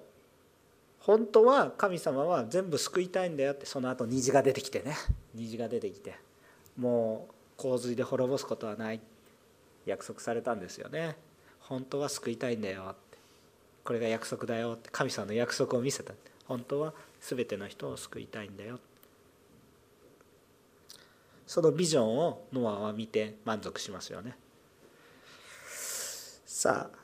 [0.97, 4.95] 本当は神様は全部救いたいんだよってその後虹が出てきてね。
[5.35, 6.15] 虹が出てきて
[6.75, 8.99] もう洪水で滅ぼすことはない。
[9.85, 11.15] 約束されたんですよね。
[11.59, 13.17] 本当は救いたいんだよって。
[13.83, 14.89] これが約束だよって。
[14.91, 16.13] 神様の約束を見せた。
[16.47, 18.79] 本当は全ての人を救いたいんだよ
[21.45, 24.35] そのビジョンをノアは見て満足しますよね。
[26.45, 27.00] さあ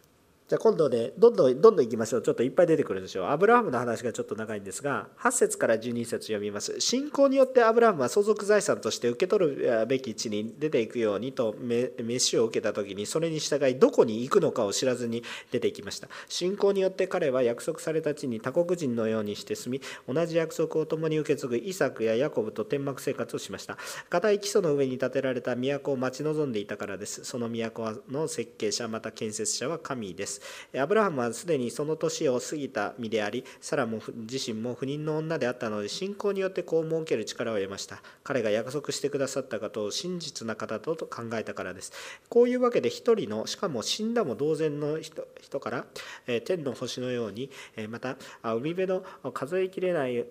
[0.48, 2.22] じゃあ今度でどんどんどんどんいきましょう。
[2.22, 3.26] ちょっといっぱい出てくるでしょう。
[3.26, 6.80] アブラハムの話がちょっと長いんですが8節から12節読みます。
[6.80, 11.54] 信仰によってアブラハムは相続財産として受け取るべき地に出ていくようにと
[12.02, 15.22] 飯を受けた時にそれに従いどこに行くのかを知らずに
[15.52, 16.08] 出ていきました。
[16.30, 23.78] 信仰によって彼は約束された地に他国人のようにして住み同じ約束を共に受け継ぐイサクやヤコブと天幕生活をしました。
[24.10, 27.26] 固い基礎の上に建てられた都を待ち望んでいたからです。
[27.26, 30.37] その都の設計者また建設者は神です。
[30.78, 38.02] アブラハムはすでにその年を過ぎた身でありサラも自身も不妊の女であったので信仰によって子を設ける力を得ました。
[38.24, 41.92] 彼が約束してくださったことを真実な方と考えたからです。
[42.30, 45.86] こういうわけで一人のしかも死んだも同然の人人から、
[46.28, 50.26] え天の星のように、えまた海辺の数えきれない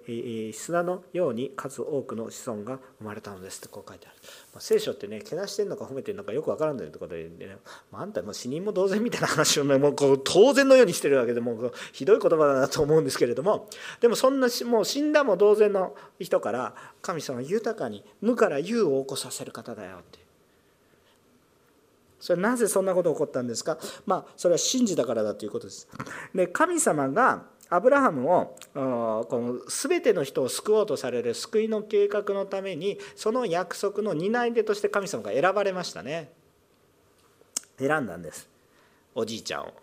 [0.53, 3.61] 砂のように数多くの子孫が生まれたのです。
[3.61, 4.17] とこう書いてある。
[4.61, 7.59] 聖書ってねけなしてるのか褒めてるのかよくわからんということで、ね、
[7.93, 13.69] あんたもう死人も同然みたいな話をねもうこう当然のようにしてるわけでもうひどい言葉だなと思うんですけれども
[14.01, 20.19] でもそんなもう死んだも同然の人から神様は豊かに無から有を起こさせる方だよって
[22.19, 23.79] それなぜそんなこと起こったんですか？
[24.05, 25.87] まあそれは信じたからだということです。
[26.35, 36.31] で神様がアブラハムをこの全ての人を救おうとされる救いの計画のためにその約束の担い手として神様が選ばれましたね。
[37.79, 38.49] 選んだんです。
[39.15, 39.75] おじいちゃんを。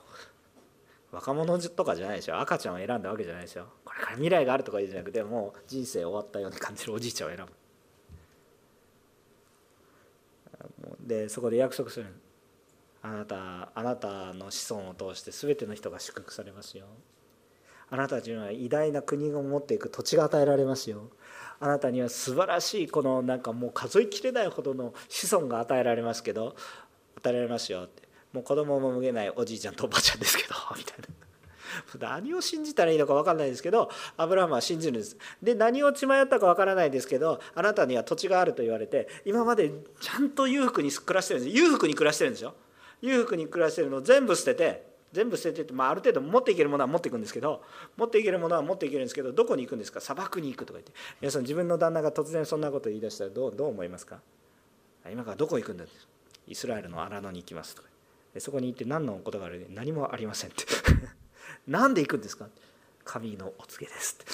[1.12, 2.40] 若者とかじゃないでしょ。
[2.40, 7.54] 赤ちゃんを選んだわけじゃないですよこれから未来があるとか言うじゃなくてもう人生終わったように感じるおじいちゃんを選ぶ。
[11.08, 12.08] でそこで約束する。
[13.02, 16.86] あなたあなたの子孫を通して全ての人が祝福されますよ。
[17.94, 21.12] あなたたちには偉大な国を持っていく土地が与えられますよ。
[21.60, 26.56] あなたには素晴らしいこのなんかもう数えきれないほどの子孫が与えられますけど
[27.18, 28.02] 与えられますよって。
[28.34, 30.98] もう子供もむげないおじいちゃんとおばあちゃんですけど みたい
[32.00, 32.10] な。
[32.18, 35.16] 何を信じたらいいのか分かんないですけどアブラハムは信じるんです。
[35.44, 39.72] で何を血迷ったか分からないですけどあなたには土地があると言われて今まで
[40.02, 41.56] ちゃんと裕福に暮らしてるんです。
[41.56, 42.56] 裕福に暮らしてるんですよ。
[43.04, 47.62] 裕福に暮らしてるのを全部捨てて全部捨ててって、まあ、ある程度持っていけるものは持っていくんですけど
[47.96, 50.02] 持っていけるものは持っていけるんですけどどこに行くんですか？
[50.02, 50.92] 砂漠に行くとか言って。
[51.22, 54.20] 皆さん自分の旦那が突然そんなこと言い出したらどうどう思いますか？
[55.12, 55.86] 今からどこ行くんだ
[56.48, 57.90] イスラエルの荒野に行きますとか。
[58.40, 59.68] そこに行って何のことがある？
[59.70, 60.64] 何もありませんって。
[61.68, 62.48] 何で行くんですか？
[63.06, 64.32] 神のお告げですって。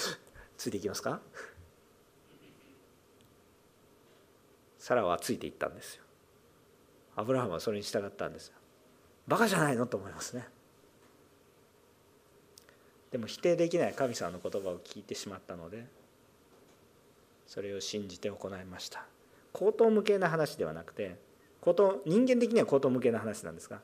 [0.56, 1.20] ついていきますか？
[4.78, 6.02] サラはついていったんですよ。
[7.16, 8.54] アブラハムはそれに従ったんですよ。
[9.28, 9.86] バカじゃないの？
[9.86, 10.48] と思いますね。
[13.10, 15.84] でも否定できない神様の言葉を聞いてしまったので
[17.46, 19.04] それを信じて行いました。
[19.52, 21.16] 口頭無形な話ではなくて
[21.60, 23.80] 口頭人間的には口頭無形な話なんですが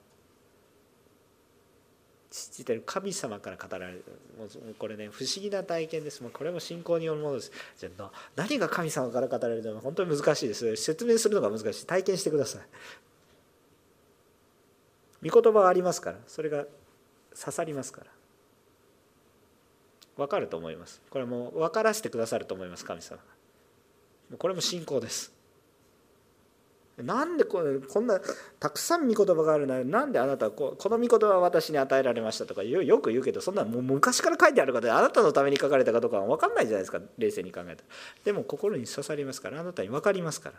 [2.31, 4.05] 信じてる神様から語られる
[4.39, 6.22] もうこれね不思議な体験です。
[6.22, 7.53] もうこれも信仰によるものです。
[7.79, 10.77] じゃあ何が神様から語られるのか本当に難しいです。
[10.77, 11.87] 説明するのが難しい。
[11.87, 12.62] 体験してください。
[15.29, 16.64] 御言葉がありますからそれが
[17.39, 18.16] 刺さりますから。
[20.17, 21.01] 分かると思います。
[21.11, 23.19] これも分からせてくださると思います神様。
[24.39, 25.33] これも信仰です。
[26.97, 27.62] なんでこ
[27.93, 28.19] こんな
[28.59, 37.01] たくさん御言葉があるのになんであなたはここの御言葉は私に与えられましたとかよく言うけどそんなもう昔から書いてあるかであなたのために書かれたかどうかは分かんないじゃないですか。
[37.19, 37.77] 冷静に考えたら。
[38.25, 40.55] でも心に刺さりますからあなたに分かりますから。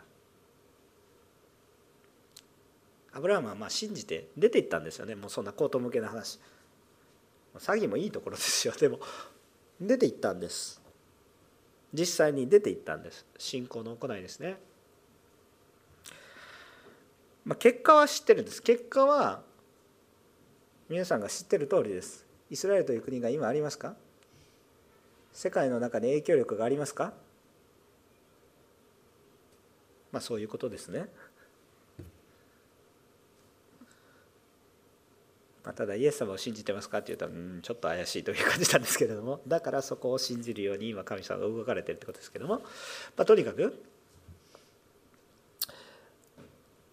[3.14, 5.16] アブラハムはまあ信じて出て行ったんですよね。
[5.16, 6.38] もうそんな口頭向けな話。
[7.56, 8.74] 詐欺もいいところですよ。
[8.78, 9.00] でも
[9.80, 10.80] 出て行ったんです。
[11.92, 13.24] 実際に出て行ったんです。
[13.38, 14.58] 信仰の行いですね、
[17.44, 18.62] まあ、結果は知ってるんです。
[18.62, 19.42] 結果は
[20.88, 22.26] 皆さんが知ってる通りです。
[22.50, 23.94] イスラエルという国が今ありますか？
[25.32, 27.12] 世界の中に影響力がありますか？
[30.10, 31.08] まあそういうことですね。
[35.68, 42.62] まあ、ただイエス様を信じてますかって言うと、うん、ちょっと怪しいという感じなんですけれどもだからそこを信じるように今神様が動かれてるってことですけども、ま
[43.18, 43.78] あ、とにかく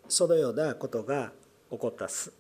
[0.10, 1.32] そのようなことが
[1.72, 2.34] 起こったす。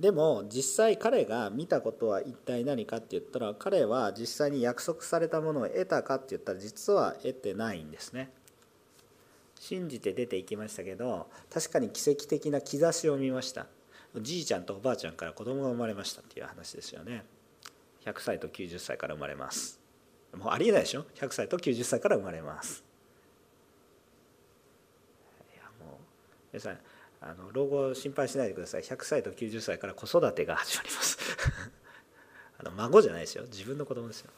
[0.00, 8.30] でも実際彼が見たことは一体何かって言ったら彼は実際に約束されたものを得たかって言ったら実は得てないんですね。
[9.60, 13.66] 信じて出ていきましたけど確かに奇跡的な兆しを見ました。
[14.20, 17.24] じいちゃんとおばあちゃんから子供が生まれましたっていう話ですよね。
[18.04, 19.80] 100歳と90歳から生まれます。
[20.34, 22.84] もうありえないでしょ？100歳と90歳から生まれます。
[26.52, 26.78] 皆さん
[27.22, 28.82] あの老後心配しないでください。
[28.82, 31.18] 100歳と90歳から子育てが始まります。
[32.58, 33.44] あの孫じゃないですよ。
[33.44, 34.30] 自分の子供ですよ。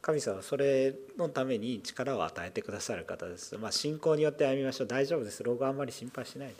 [0.00, 3.58] 神様はそれのために力を与えてくださる方です。
[3.58, 4.86] まあ信仰によって歩みましょう。
[4.86, 5.42] 大丈夫です。
[5.42, 6.54] 老後あんまり心配しないで。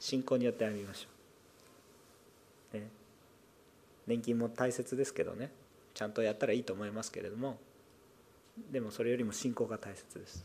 [0.00, 1.13] 信仰によって歩みましょう、
[4.06, 5.50] 年金も大切ですけどね
[5.94, 7.58] ちゃんとやったらいいと思いますけれども
[8.70, 10.44] でもそれよりも信仰が大切です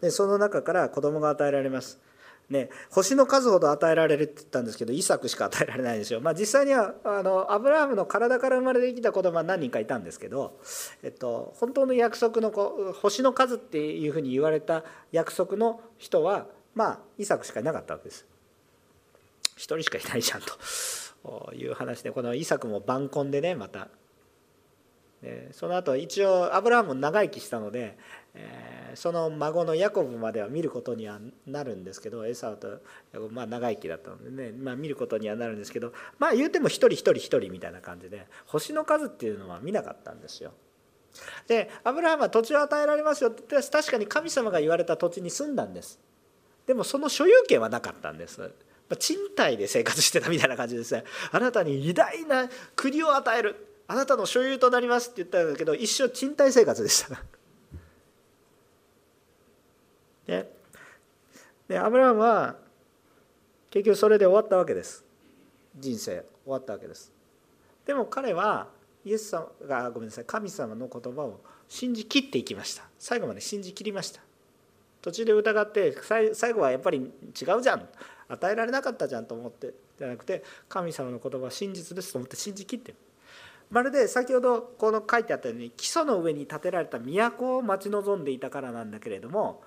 [0.00, 1.98] でその中から子供が与えられます。
[2.48, 6.22] ね、星の数ほど与えられるって言ったんですけどイサクしか与えられないですよ。
[6.22, 10.58] まあ、実際にはあのアブラハムの体から生まれてきた子供は何人かいたんですけど、
[11.02, 14.82] えっと、本当の約束の子星の数っていうふうに言われた
[15.12, 18.24] 約束の人はまあイサクしかいなかったわけです。
[19.58, 23.88] 一人しかいないじゃんという話でこのイサクも晩婚でねまた
[25.50, 27.98] その後一応アブラハムも長生きしたので、
[28.34, 32.80] えその孫のヤコブまでは見ることにはなるんですけどエサウと
[33.30, 40.52] まあ長生きだったのでね、まあ、見ることにはなるんですけどまあ言うても一人一人一人みたいな感じで星の数っていうのは見なかったんですよ。
[41.48, 45.98] でアブラハムは土地を与えられますよって確かに神様が言われた土地に住んだんです。
[46.66, 48.52] でもその所有権はなかったんです。
[48.88, 51.04] ま賃貸で生活してたみたいな感じですね。
[51.30, 53.66] あなたに偉大な国を与える。
[53.86, 57.22] あなたの所有となりますって言ったんだけど一生賃貸生活でした。
[60.26, 60.52] で
[61.68, 62.56] でアブラハムは
[63.70, 65.04] 結局それで終わったわけです。
[65.76, 67.12] 人生終わったわけです。
[67.86, 68.68] でも彼は
[69.04, 70.24] イエス様がごめんなさい。
[70.24, 72.88] 神様の言葉を信じきっていきました。
[72.98, 74.20] 最後まで信じきりました。
[75.00, 75.94] 途中で疑って
[76.34, 77.88] 最後はやっぱり違うじゃん。
[78.28, 79.74] 与えられなかったじゃんと思って。
[79.98, 82.98] じゃなくて神様の言葉は真実ですと思って信じきってる。
[83.70, 89.62] まるで先ほどこの書いてあったように基礎の上に建てられた都を待ち望んでいたからなんだけれども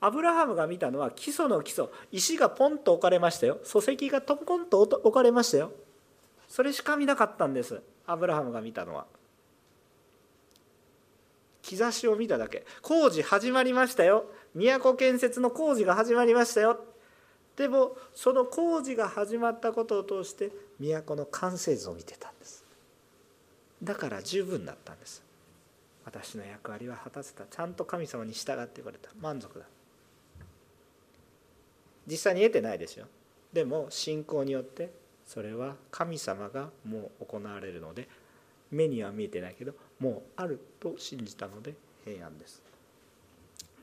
[0.00, 3.58] アブラハムが見たのは基礎の基礎石がポンと置かれましたよ。
[3.62, 5.72] 礎石がトンコンと置かれましたよ。
[6.48, 7.80] それしか見なかったんです。
[8.06, 9.06] アブラハムが見たのは。
[11.62, 12.66] 兆しを見ただけ。
[12.82, 14.26] 工事始まりましたよ。
[14.54, 16.84] 都建設の工事が始まりましたよ。
[17.56, 20.50] でもその工事が始まったことを通して
[20.80, 22.64] 都の完成図を見てたんです。
[23.82, 25.22] だから十分だったんです。
[26.04, 29.10] 私の役割は果たせたちゃんと神様に従って言われた。
[29.20, 29.66] 満足だ。
[32.06, 33.06] 実際に得てないですよ。
[33.52, 34.90] でも信仰によって
[35.26, 38.08] それは神様がもう行われるので
[38.70, 41.74] 目には見えてないけどもうあると信じたので
[42.04, 42.61] 平安です。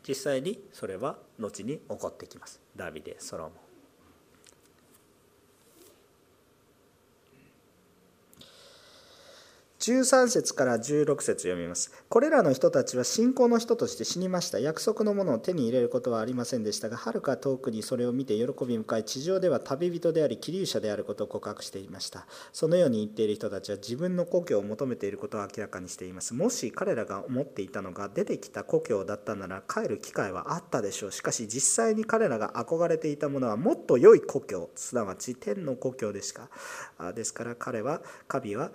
[0.10, 2.60] 実際にそれは後に起こってきます。
[2.76, 3.69] ダビデソロモン。
[9.80, 11.94] 13節から16節読みます。
[12.10, 14.60] これらの人たちは信仰の人として死にました。
[14.60, 22.28] 約束のものを手に入れることはありませんでしたが、はるか遠くにそれを見て喜び向かい、地上では旅人であり、気流者であることを告白していました。
[22.52, 26.34] そのように言っている人たちは自分の故郷を求めていることを明らかにしています。
[26.34, 31.12] もし彼らが思っていたのが出てきた故郷だったなら帰る機会はあったでしょう。
[31.14, 36.50] しかし実際に彼らが憧れていたものはもっと良い故郷、すなわち天の故郷でしか。
[37.16, 38.72] ですから彼は、神は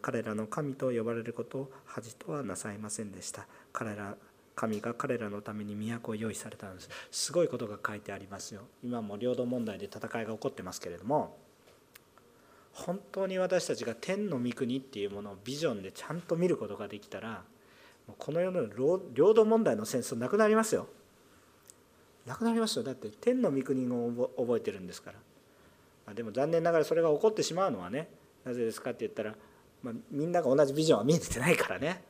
[0.00, 3.46] 彼らの神と呼ばれることを恥とはなさいませんでした。
[3.74, 4.16] 彼ら
[4.54, 6.88] 神が彼らのために都を用意されたんです。
[7.10, 8.62] すごいことが書いてありますよ。
[8.82, 11.36] 今も領土問題で戦いが起こってますけれども
[12.72, 17.42] 本当に私たちが天の御国っていうものをビジョンでちゃんと見ることができたら
[18.16, 18.66] この世の
[19.12, 20.86] 領土問題の戦争なくなりますよ。
[22.24, 22.82] なくなりますよ。
[22.82, 25.12] だって天の御国を覚えてるんですか
[26.06, 26.14] ら。
[26.14, 28.08] でも残念ながらそれが起こってしまうのはね
[28.42, 29.34] なぜですかって言ったら
[29.86, 32.02] まあ、みんなが同じビジョンは見えてないからね。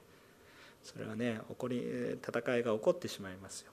[0.82, 1.78] それはね起こり
[2.26, 3.72] 戦いが起こってしまいますよ。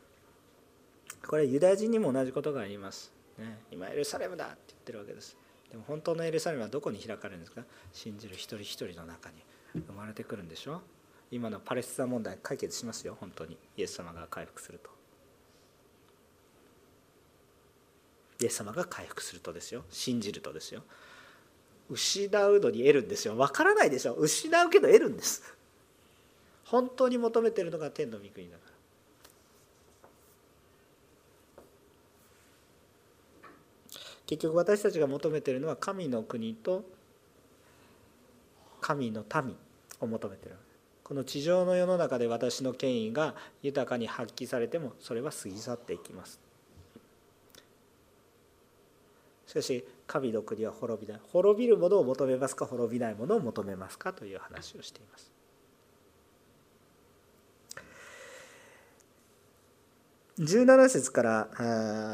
[1.25, 5.37] これユダヤ人にも同じことがあります、ね、今エルサレムだって言ってるわけです。
[5.71, 7.63] でも本当のエルサレムはどこに開かれるんですか？
[7.93, 9.35] 信じる一人一人の中に。
[9.87, 10.81] 生まれてくるんでしょ？
[11.31, 13.17] 今のパレスチナ問題解決しますよ。
[13.19, 13.57] 本当に。
[13.75, 14.89] イエス様が回復すると。
[18.39, 19.83] イエス様が回復するとですよ。
[19.89, 20.83] 信じるとですよ。
[21.93, 23.37] 失うのに得るんですよ。
[23.37, 24.13] わからないでしょ。
[24.13, 25.43] 失うけど得るんです。
[26.65, 28.73] 本当に求めてるのが天の御国だから。
[34.25, 36.83] 結局私たちが求めてるのは神の国と
[38.81, 39.55] 神の民
[39.99, 40.55] を求めてる。
[41.03, 46.39] この地上の世の中で私の権威が豊かに発揮されてもそれは過ぎ去っていきます。
[49.45, 51.21] しかし神の国は滅びない。
[51.31, 52.65] 滅びるものを求めますか？
[52.65, 54.13] 滅びないものを求めますか？
[54.13, 55.31] という話をしています。
[60.39, 61.47] 17節から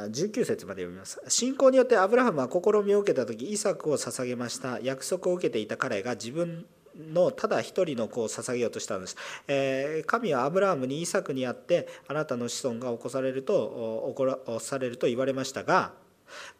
[0.10, 1.22] 19節まで読みます。
[1.28, 4.80] 信仰によってアブラハムは試みを受けた時イサクを捧げました。
[4.82, 6.66] 約束を受けていた彼が自分
[7.14, 9.16] のただ一人の子を捧げようとしたのです、
[9.48, 15.94] えー、神はアブラハムにイサクにあってあなたの子孫が起こされると起こされると言われましたが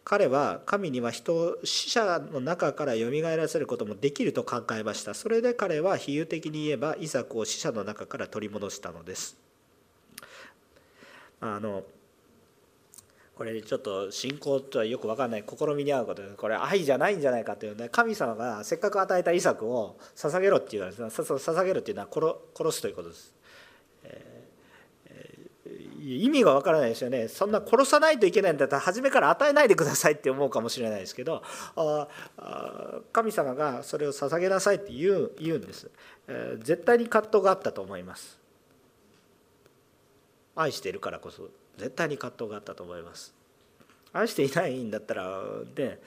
[0.04, 5.14] 彼は神には人を死者の中からよみがえらせることもできると考えました。
[5.14, 9.36] それで彼は比喩的に言えばイサクを死者の中から取り戻したのです。
[11.40, 11.84] あの
[13.40, 23.39] これちょっと信仰とはよく分かんない試みに合うことでこれ愛じゃないんじゃないかというね神様がせっかく与えたイサクを捧げろっていうのは捧げるっていうのは殺殺すということです。
[26.00, 27.28] 意味が分からないですよね。
[27.28, 31.42] そんな殺さないといけないんだったら初めから与えないでくださいって思うかもしれないですけど
[31.76, 32.08] あ
[33.12, 35.90] 神様がそれを捧げなさいって言う言うんです、
[36.26, 38.38] えー、絶対に葛藤があったと思います。
[40.56, 43.34] 愛しているからこそ絶対に葛藤があったと思います。
[44.12, 45.42] 愛していないんだったら
[45.74, 46.00] で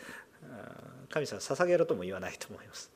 [1.10, 2.92] 神様捧げろとも言わないと思います。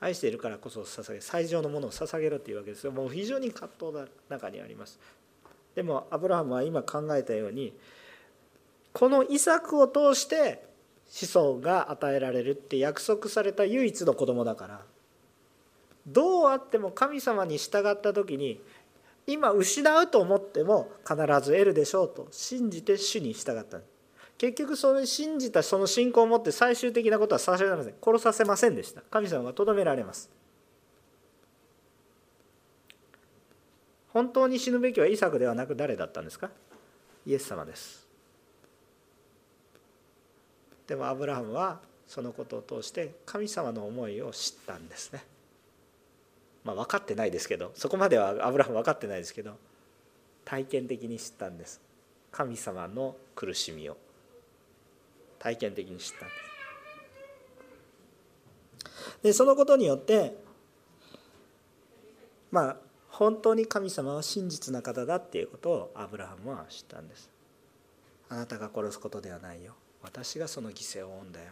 [0.00, 2.92] 愛しているからこそ捧げ最上のものを捧げろっていうわけですよ。
[2.92, 4.98] もう非常に葛藤が中にあります。
[5.78, 7.72] でもアブラハムは今考えたように
[8.92, 10.66] このイサクを通して
[11.06, 14.80] 子孫が与えられるって約束された唯一の子供だから
[16.04, 18.60] どうあっても神様に従った時に
[19.28, 23.78] 今失うと思っても必ず得るでしょうと信じて主に従った。
[24.36, 27.94] 結局それ信じたその信仰を持って最終的なことはさせられません。
[28.02, 29.02] 殺させませんでした。
[29.10, 30.28] 神様がとどめられます。
[34.18, 36.50] 本当に死ぬべきはイサクではなく誰だったんですか？
[37.24, 38.04] イエス様です。
[40.88, 45.22] でもアブラハムはそのことを通して神様の思いを知ったんですね。
[46.64, 49.56] まあ、分かってないですけどそこまではアブラハム分かってないですけど
[50.44, 51.80] 体験的に知ったんです。
[52.32, 53.96] 神様の苦しみを。
[55.38, 56.34] 体験的に知ったんで
[58.82, 59.22] す。
[59.22, 60.36] でそのことによって
[62.50, 62.87] まあ
[63.18, 67.28] 本当に神様は真実な方だっていうことをアブラハムは知ったんです。
[68.28, 69.74] あなたが殺すことではないよ。
[70.04, 71.50] 私がその犠牲を負うんだよ。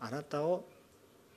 [0.00, 0.64] あなたを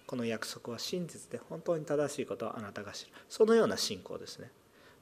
[0.07, 3.11] この約束は真実で本当に正しいことをあなたが知る。
[3.29, 4.49] そのような信仰ですね。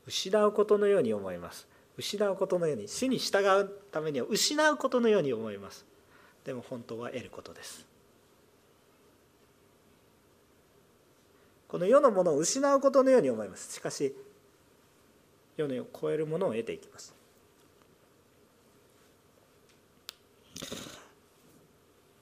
[0.06, 1.66] 失うことのように思います。
[1.96, 5.86] 失うことのように死に従うためには失うことのように思います。
[6.44, 7.86] でも本当は得ることです。
[11.70, 13.74] この世のものを失うことのように思います。
[13.74, 14.14] しかし
[15.58, 17.16] 世のを超えるものを得ていきます。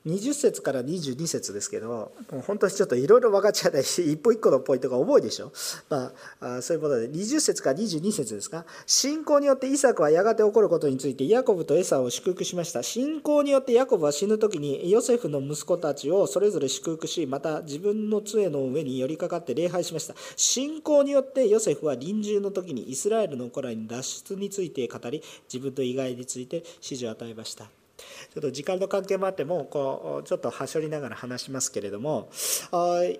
[0.06, 5.52] 20節から22節ですけどもう本当にちょっといろいろ分かっちゃないし一歩一個のポイントが重いでしょ、
[5.90, 8.66] まあ、そういうことで20節から22節ですか？
[8.86, 12.84] 信仰によってイサクはやがて起こることについてヤコブとエサを祝福しました。
[12.84, 20.14] 信仰によってヤコブは死ぬ時にヨセフの息子たちをそれぞれ祝福しまた自分の杖の上に寄りかかって礼拝しました。
[20.36, 27.66] 信仰によってヨセフは臨終の時にイスラエルの古来に脱出について語り自分の意外について指示を与えました。
[27.98, 32.30] ちょっと時間の関係もあってもこうちょっとはしょりながら話しますけれども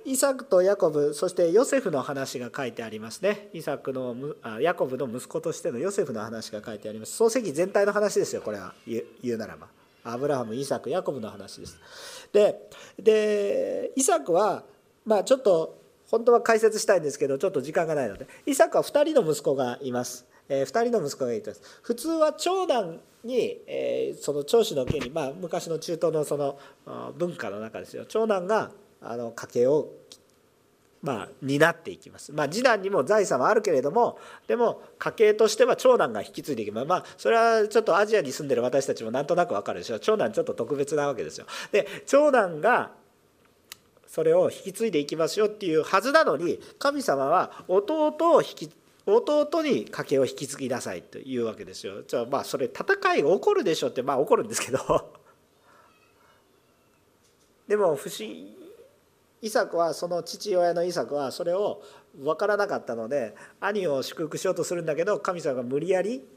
[0.04, 3.50] イサクとヤコブそしてヨセフの話が書いてありますね。
[3.54, 4.16] イサクの
[4.60, 7.22] ヤコブの息子としてのヨセフの話が書いてあります。
[7.22, 8.74] 漱石全体の話ですよこれは。
[8.86, 9.68] 言うならば。
[10.04, 11.80] アブラハムイサクヤコブの話です。
[12.34, 12.70] で
[13.00, 14.64] でイサクは
[15.06, 15.80] まあちょっと
[16.12, 18.28] 本当は解説したいんですけどちょっと時間がないので。
[18.46, 20.26] イサクは2人の息子がいます。
[20.50, 21.80] えー、2人の息子がいたんです。
[21.82, 26.60] 普通は長男に、えー、その長子の家に、まあ、昔の中東のその
[27.18, 28.06] 文化の中ですよ。
[28.06, 28.72] 長男が
[29.02, 29.90] あの家計を
[31.06, 34.18] まあ、担っていきます、まあ、次男にも財産はあるけれども
[34.48, 36.88] でも家計としては長男が引き継いでいきます。
[36.88, 41.46] まあそれはちょっとアジアに住んでる私たちもなんとなく分かるでしょ長男ちょっと特別なわけですよ。
[41.72, 42.92] で長男が
[44.08, 48.72] それを引き継いでいきますよっていうはずなのに神様は弟を引き
[49.08, 52.02] 弟に家計を引き継ぎなさいというわけですよ。
[52.08, 52.84] じゃあまあそれ戦
[53.16, 54.80] いが起こるでしょってまあ起こるんですけど。
[57.68, 58.56] でも不思議
[59.42, 61.84] イサクはその父親のイサクはそれを
[62.18, 66.28] 分からなかったので兄を祝福しようとするんだけど神様が無理やり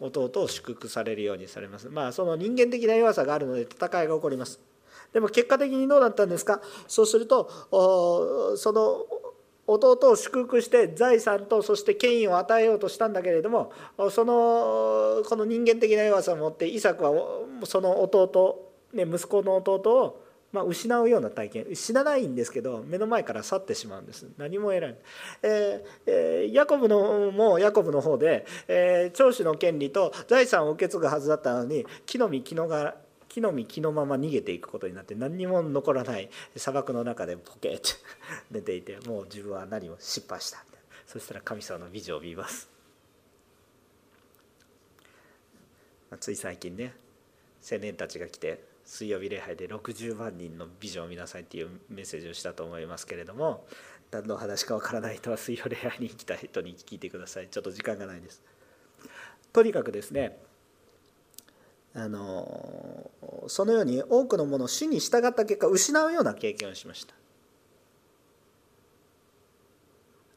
[0.00, 1.88] 弟を祝福されるようにされます。
[1.90, 4.58] まあその人間的な弱さがあるので戦いが起こります。
[5.12, 6.60] でも結果的にどうなったんですか？
[6.88, 7.50] そうすると
[8.56, 9.06] その
[9.66, 13.72] 弟を祝福して財産とそして権威を与えようとしたんだけれども
[14.10, 17.12] そのこの人間的な弱さを持ってイサクは
[17.64, 24.26] その弟、ね、息子の弟をまあ、失うような体験死なないんですけど目の前から去ってしまうんです。
[24.38, 25.02] 何も得られない、
[25.42, 32.94] えー、ヤコブのもヤコブの方で、えー、長子の権利と財産を受け継ぐはずだったのに木の実木のが
[33.36, 37.90] 木の実木のまま逃げていくことになって何にも残らない砂漠の中でポケッて
[38.50, 40.64] 寝ていてもう自分は何も失敗した
[41.06, 42.68] そしたら神様の美女を見ます。
[46.18, 46.94] つい最近ね
[47.70, 53.66] 青年たちが来て水曜日礼拝で60万人のビジョンを見なさいっていうメッセージをしたと思いますけれども
[54.10, 57.48] 何の話かわからない人は水曜礼拝に来た人に聞いてください。
[57.48, 58.42] ちょっと時間がないです。
[59.52, 60.38] とにかくですね
[61.96, 63.10] あの
[63.48, 67.14] そのように多くのものを主に従った結果失うような経験をしました。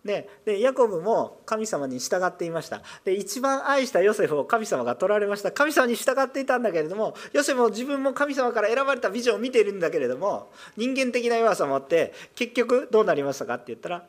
[0.06, 2.82] ででヤコブも神様に従っていました。
[3.04, 5.52] で一番愛したヨセフを神様が取られました。
[5.52, 14.06] 神様に従っていたんだけれどもヨセフも自分も神様から選ばれたビジョンを見ているんだけれども人間的な弱さを持って結局どうなりましたかって言ったら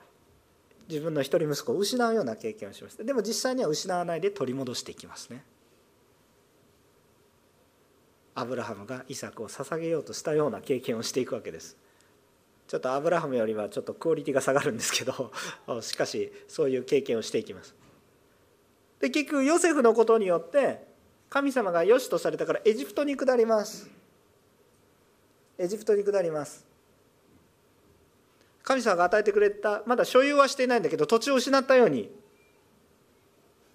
[0.89, 3.03] 自分の一人息子を失うような経験をしました。
[3.03, 5.43] でも実際には失わないで取り戻していきますね。
[8.35, 11.77] アブラハムがイサクを捧げようとしたような経験をしていくわけです。
[12.69, 15.33] ちょっとアブラハムよりはちょっとクオリティが下がるんですけど
[15.83, 17.75] しかしそういう経験をしていきます。
[19.01, 20.87] で結局ヨセフのことによって
[21.29, 23.91] 神様が良しとされたからエジプトに下ります。
[25.59, 26.65] エジプトに下ります。
[28.63, 32.09] 神様が与えてくれたまだ所有はしていないんだけど土地を失ったように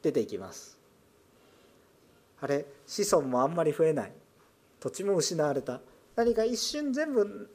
[0.02, 0.78] 出ていきます。
[2.40, 4.14] あれ子孫もあんまり増えない。
[4.80, 5.82] 土地も失われた。
[6.16, 7.50] 何か一瞬全部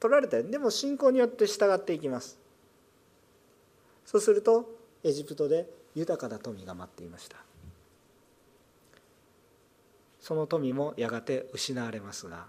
[0.00, 2.38] 取られたでも信仰によって従っていきます。
[4.04, 4.68] そうすると
[5.04, 7.36] エジプトで豊かな富が待っていました。
[10.20, 12.46] その富もやがて失われますが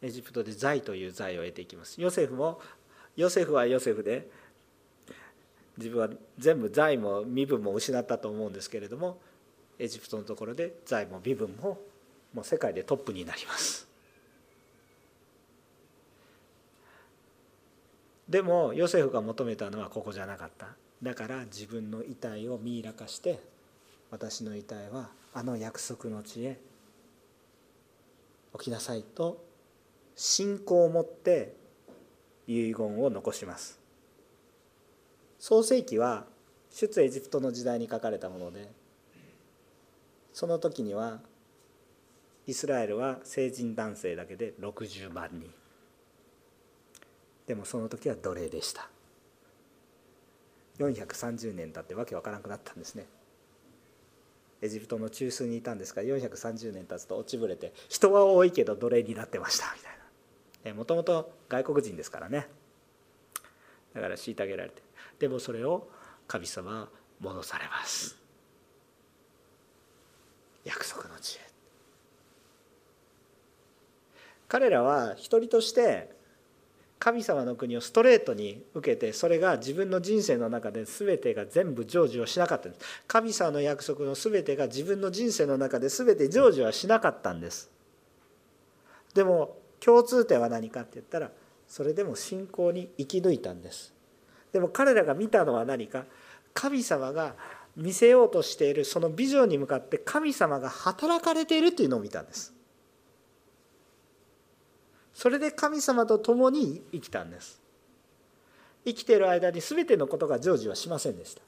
[0.00, 2.00] エジプトで財という財を得ていきます。
[2.00, 2.60] ヨセフも
[3.16, 4.30] ヨセフはヨセフで
[5.76, 6.08] 自分は
[6.38, 9.20] 全部財も身分も失ったと思うんですけれども
[9.78, 11.78] エジプトのところで財も身分も
[12.34, 13.86] もう世界でトップになります。
[18.28, 20.68] でもヨセフが求めたのはここじゃなかった。
[21.02, 23.38] だから自分の遺体をミイラ化して
[24.10, 26.58] 私の遺体はあの約束の地へ
[28.52, 29.42] 置きなさいと
[30.16, 31.54] 信仰を持って
[32.46, 33.78] 遺言を残します。
[35.38, 36.24] 創世記は
[36.70, 38.68] 出エジプトの時代に書かれたもので
[40.38, 41.18] その時には
[42.46, 45.50] イスラエルは成人男性だけで60万人。
[47.48, 48.88] でもその時は奴隷でした。
[50.78, 53.06] 430年経ってわけわからなくなったんですね。
[54.62, 59.82] エジプトの中枢にいたんですが430年経つと落ちぶれて人は多いけど奴隷になってましたみ
[60.62, 60.78] たいな。
[60.78, 62.46] もともと外国人ですからね。
[63.92, 64.82] だから虐げられて。
[65.18, 65.88] でもそれを
[66.28, 68.17] 神様は戻されます。
[70.64, 71.40] 約束の地へ
[74.48, 76.16] 彼らは一人として
[76.98, 82.84] 神様の国をストレートに受けてそれが自分の人生の中で全てが全部成就をしなかったんです。
[83.06, 87.70] 神様の約束の全てが自分の人生の中で全て成就はしなかったんです。
[89.14, 91.30] でも共通点は何かって言ったら
[91.68, 93.94] それでも信仰に生き抜いたんです。
[94.52, 96.04] でも彼らが見たのは何か？
[96.52, 97.36] 神様が
[97.76, 102.52] 見せようとしているそのビジョンに向かって神様が働かれているというのを見たんです。
[105.14, 107.60] それで神様と共に生きたんです。
[108.84, 111.42] 生きている間に全てのことが成就はしませんでした。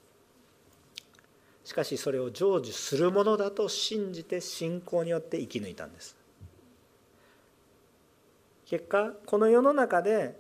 [1.65, 6.17] しかしそれを成就するものだと信じて信仰によって生き抜いたんです。
[8.67, 10.40] 結果この世の中で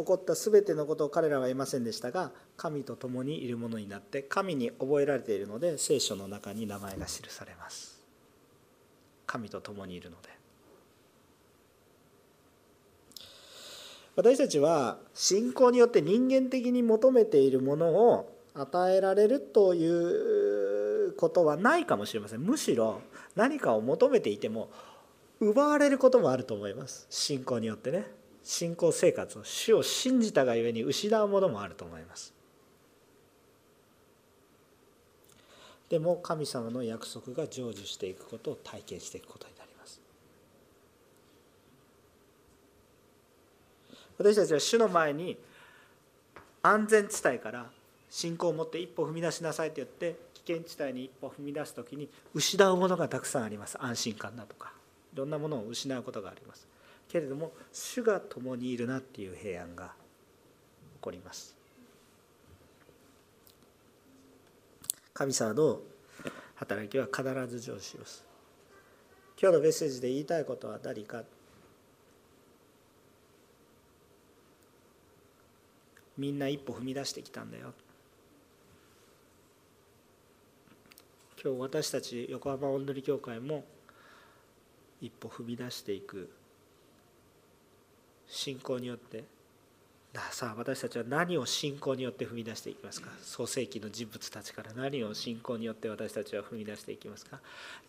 [0.00, 8.00] 起こった全てのことを彼らは得ませんでしたが神と共にいるものになって神に覚えられているので聖書の中に名前が記されます。
[9.26, 10.28] 神と共にいるので。
[14.16, 22.40] 私たちは信仰によって人間的に求めているものを与えられるということはないかもしれません。
[22.40, 23.00] むしろ
[23.36, 24.70] 何かを求めていても
[25.38, 27.06] 奪われることもあると思います。
[27.08, 28.19] 信仰によってね。
[28.42, 32.32] 信仰生活を主を信じたがゆえに失うものもあると思います。
[35.88, 40.00] でも神様の約束が成就していくことを体験していくことになります。
[44.16, 45.36] 私たちは主の前に
[46.62, 47.66] 安全地帯から
[48.08, 53.76] 信仰を持って一歩踏み出しなさいと言って危険地帯に一歩踏み出す時に失うものがたくさんあります。
[53.80, 54.72] 安心感だとか。
[55.12, 56.69] いろんなものを失うことがあります。
[57.10, 59.92] けれども主が共にいるなっていう平安が起
[61.00, 61.56] こります。
[65.12, 65.80] 神様の
[66.54, 68.24] 働きは必ず成就します。
[69.40, 71.24] 今日のメッセージで言いたいことは何か？
[76.16, 77.72] みんな一歩踏み出してきたんだよ。
[81.42, 83.64] 今日私たち横浜おんどり協会も
[85.00, 86.30] 一歩踏み出していく
[88.30, 89.24] 信仰によって。
[90.32, 93.10] さあ私たちは何を信仰によって踏み出していきますか？
[93.22, 94.72] 創世記の人物たちから。
[94.74, 97.38] 何を信仰によって私たちは踏み出していきますか？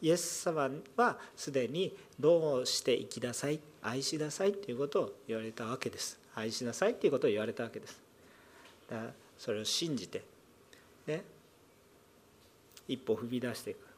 [0.03, 3.59] イエス様はすでにどうして生きなさい？
[3.81, 4.53] 愛しなさい？
[4.53, 6.19] ということを言われたわけです。
[6.35, 6.93] 愛しなさい？
[6.93, 7.99] ということを言われたわけです。
[8.87, 10.21] だからそれを信じて
[11.07, 11.23] ね
[12.87, 13.90] 一歩踏み出していく。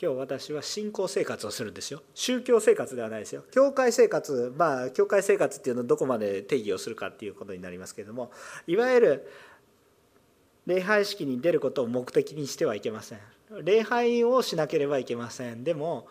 [0.00, 2.02] 今日私は信仰生活をするんですよ。
[2.14, 3.42] 宗教生活ではないですよ。
[3.50, 8.30] 教会生活まあ教会生活っていうのをどこまで定義をするかっていうことになりますけれども
[8.68, 9.32] いわゆる
[10.66, 13.18] 礼拝式に出ることを目的にしてはいけません。
[13.64, 15.64] 礼拝をしなければいけません。
[15.64, 16.06] でも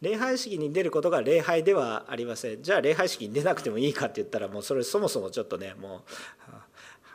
[0.00, 2.62] 礼拝式に出ることが礼拝ではありません。
[2.62, 6.00] じゃあ礼拝式に出なくてもいいかって言ったらもうそれそもそもちょっとねもう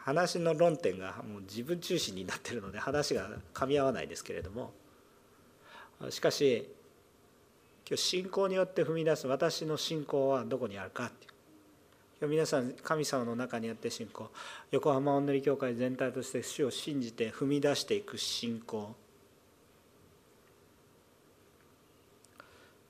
[0.04, 4.74] 話の論点がもう自分中心になってるので話が噛み合わないですけれども。
[6.10, 6.70] しかし
[7.88, 11.32] 今日信仰によって踏み出す私の信仰はどこにあるかっていう。
[12.20, 14.30] 今日皆さん神様の中にあって信仰。
[14.72, 18.96] 横浜おんどり教会全体として主を信じて踏み出していく信仰。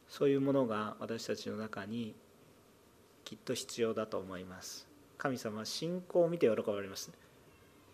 [0.10, 2.16] そういうものが私たちの中に
[3.24, 4.88] きっと必要だと思います。
[5.18, 7.12] 神様は信仰を見て喜ばれます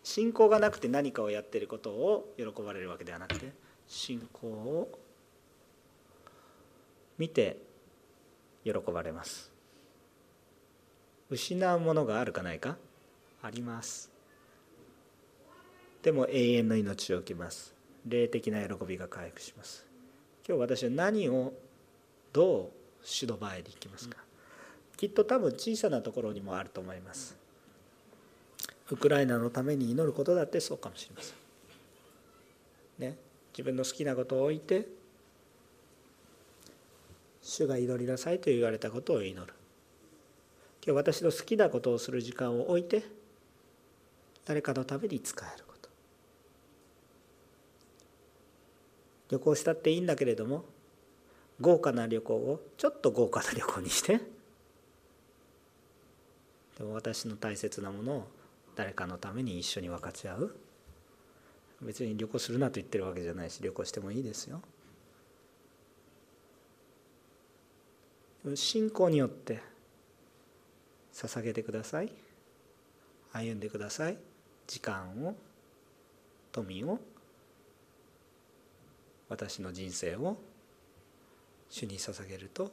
[0.03, 3.53] 信仰がなくて何かをやっていることを喜ばれるわけではなくて
[3.87, 4.99] 信仰を
[7.17, 7.57] 見て
[8.63, 9.51] 喜ばれます。
[11.29, 12.77] 失うものがあるかないか？
[13.41, 14.11] あります。
[16.01, 17.73] でも永遠の命を受けます。
[18.05, 19.85] 霊的な喜びが回復します。
[20.47, 21.53] 今日私は何を
[22.33, 24.17] どう主の前に行きますか、
[24.97, 27.37] きっと多分小さなところにもあると思います。
[28.91, 31.35] ウクライナのために祈ることだってそうかもしれません。
[32.99, 33.17] ね？
[33.53, 34.87] 自分の好きなことを置いて
[37.43, 39.53] 主が祈りなさいと言われたことを祈る。
[40.85, 43.03] 今日私の好きなことをする時間を置いて
[44.45, 45.89] 誰かのために使えること。
[49.29, 50.63] 旅行したっていいんだけれども
[51.59, 54.21] 豪華な旅行をちょっと豪華な旅行にして
[56.77, 58.27] でも私の大切なものを
[58.75, 60.55] 誰かのために一緒に分かち合う。
[61.81, 64.61] 別に旅行するなと言ってるわけじゃないし旅行してもいいですよ。
[68.55, 69.61] 信仰によって
[71.13, 72.11] 捧げてください。
[73.31, 74.17] 歩んでください。
[74.67, 75.35] 時間を
[76.51, 76.99] 富を
[79.29, 80.37] 私の人生を
[81.69, 82.71] 主に捧げると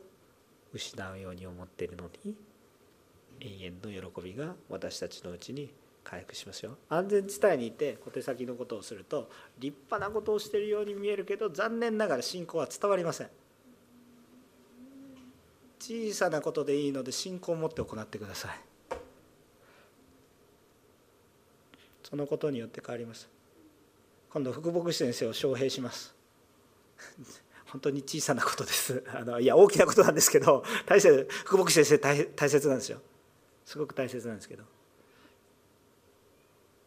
[0.72, 2.34] 失うように思っているのに
[3.40, 5.72] 永遠の喜びが私たちのうちに
[6.04, 13.28] 回復しますよ安全地帯にいて小手先のことをすると立派なことをしているように見えるけど残念ながら信仰は伝わりません。
[15.80, 18.60] 小さなことでいいので信仰を持って行ってください。
[22.02, 23.28] そのことによって変わります。
[24.30, 26.14] 今度福牧師先生を招聘します。
[27.66, 29.02] 本当に小さなことです。
[29.14, 33.00] あのいや大きなことなんですけど大切福牧師先生大大切なんですよ。
[33.64, 34.64] すごく大切なんですけど。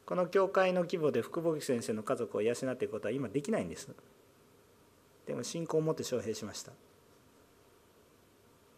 [0.05, 3.89] この教会の規模で福牧師先生の家族を養っていくことは今できないんです。
[5.25, 6.73] でも信仰を持って招聘しました。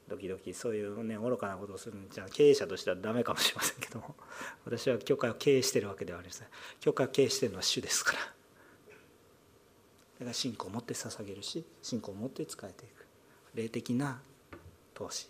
[0.09, 4.15] 時々そういうね愚かなことをするんじゃ経営者としてはダメかもしれませんけども
[4.65, 6.47] 私は教会を経営してるわけではありません。
[6.79, 8.19] 教会を経営してるのは主ですから。
[8.19, 8.25] だ
[10.19, 13.05] から信仰を持って捧げるし信仰を持って仕えていく。
[13.55, 14.21] 霊的な
[14.93, 15.29] 投資。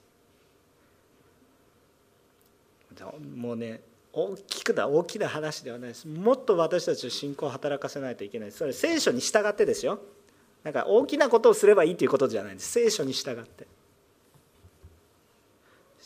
[3.36, 3.82] もうね
[4.14, 6.08] 大きくだ大きな話ではないです。
[6.08, 8.52] もっと私たちの信仰を働かせないといけない。
[8.52, 10.00] それ聖書に従ってですよ。
[10.64, 12.72] なんか大きなことをすればいいということじゃないんです。
[12.72, 13.68] 聖書に従って。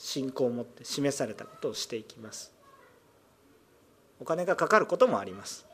[0.01, 2.53] 信仰を持って示されたことをしていきます。
[4.21, 5.65] お金がかかることもあります。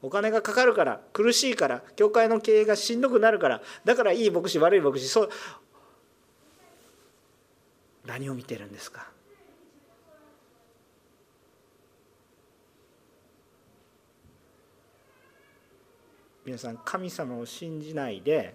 [0.00, 5.30] お金がかかるから苦しいから教会の経営がしんどくなるからだからいい牧師悪い牧師そう
[8.06, 9.10] 何を見てるんですか？
[16.46, 18.54] 皆さん神様を信じないで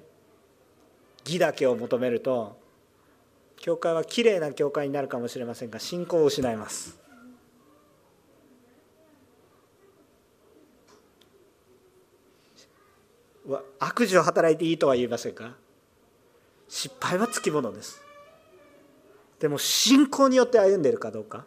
[1.23, 2.57] 義だけを求めると
[3.65, 6.99] 教会はきれいな教会になるかもしれませんが信仰を失います。
[13.79, 15.55] 悪事を働いていいとは言いませんか？
[16.69, 18.03] 失敗はつきものです。
[19.39, 21.43] でも信仰によって歩んでいるかどうか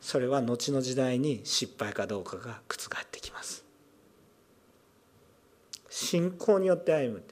[0.00, 3.62] それは後の時代に失敗かどうかが覆ってきます。
[5.90, 7.22] 信仰によって歩む。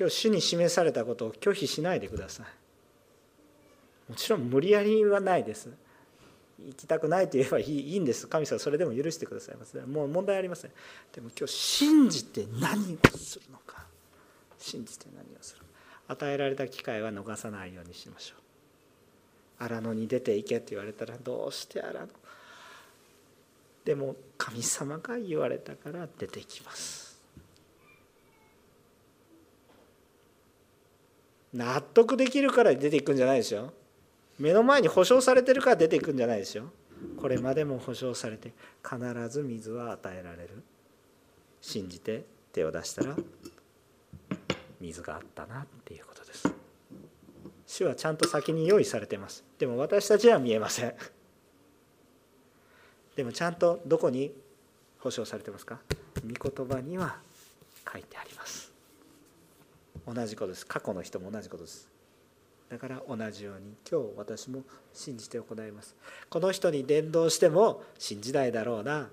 [0.00, 2.46] 今日主に示されたことを拒否しないでください。
[4.08, 5.68] もちろん無理やりはないです。
[6.58, 8.26] 行きたくないと言えばいいいいんです。
[8.26, 9.76] 神様それでも許してくださいます。
[9.86, 10.70] もう問題ありません。
[11.12, 13.84] でも今日信じて何をするのか。
[14.58, 15.62] 信じて何をする。
[16.08, 18.36] 与えられた機会は逃さないようにしましょ
[19.60, 19.62] う。
[19.62, 22.08] 荒野に出ていけって言われたらどうして荒野。
[23.84, 26.99] でも神様が言われたから出てきます。
[31.52, 33.72] 納得できるから出ていくんじゃないでしょ
[34.38, 36.70] 目の前に保証されてるから出ていくんじゃないでしょ
[37.16, 38.52] これまでも保証されて
[38.82, 38.98] 必
[39.28, 40.62] ず水は与えられる。
[41.62, 43.16] 信じて手を出したら
[44.80, 46.50] 水があったなっていうことです。
[47.66, 49.44] 主はちゃんと先に用意されてます。
[49.58, 50.94] でも私たちは見えません。
[53.16, 54.32] でもちゃんとどこに
[55.00, 55.80] 保証されてますか？
[56.26, 57.18] 御言葉には
[57.92, 58.69] 書いてあります。
[60.06, 60.66] 同じことです。
[60.66, 61.88] 過去の人も同じことです。
[62.68, 64.62] だから同じように今日私も
[64.94, 65.96] 信じて行います。
[66.28, 69.08] この人に伝道しても信じないだろうな。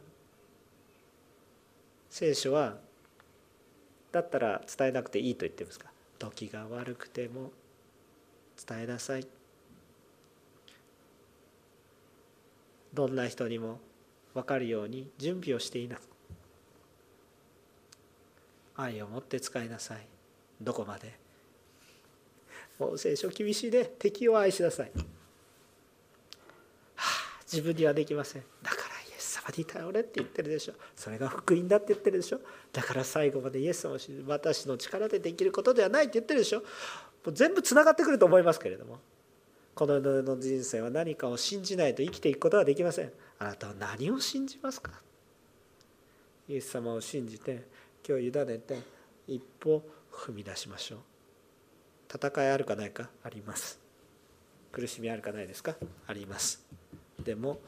[2.10, 2.78] 聖書は
[4.12, 5.90] だったら伝えなくていいと言ってますか。
[6.20, 7.52] 時が悪くても
[8.68, 9.28] 伝えなさい。
[12.94, 13.80] どんな人にも
[14.34, 15.98] 分かるように準備をしていな
[18.76, 20.17] 愛を持って使いなさい。
[20.62, 21.18] どこまで？
[22.80, 25.04] もう聖書厳しいで敵を愛しなさい、は
[26.98, 27.02] あ、
[27.52, 28.44] 自分にはできません。
[28.62, 30.74] だからイエス様に頼れって言ってるでしょ。
[30.96, 32.40] それが福音だって言ってるでしょ。
[32.72, 33.98] だから最後までイエス様を
[34.28, 36.60] 私の力でできることではないって言ってるでしょ。
[36.60, 36.66] も
[37.28, 39.00] う全部つながってくると思いますけれども。
[39.74, 43.12] この世の人生は何かを信じないと生きていくことはできません。
[43.38, 44.92] あなたは何を信じますか？
[46.50, 47.64] イエス様を信じて
[48.08, 48.80] 今日委ねて
[49.28, 49.84] 一歩
[50.18, 51.00] 踏み出しましょう。
[52.14, 53.80] 戦いあるかないかあります。
[54.72, 55.76] 苦しみあるかないですか？
[56.08, 56.66] あります。
[57.24, 57.60] でも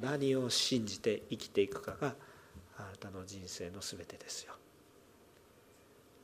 [0.00, 2.14] 何を信じて生きていくかが
[2.76, 4.52] あなたの人生の全てですよ。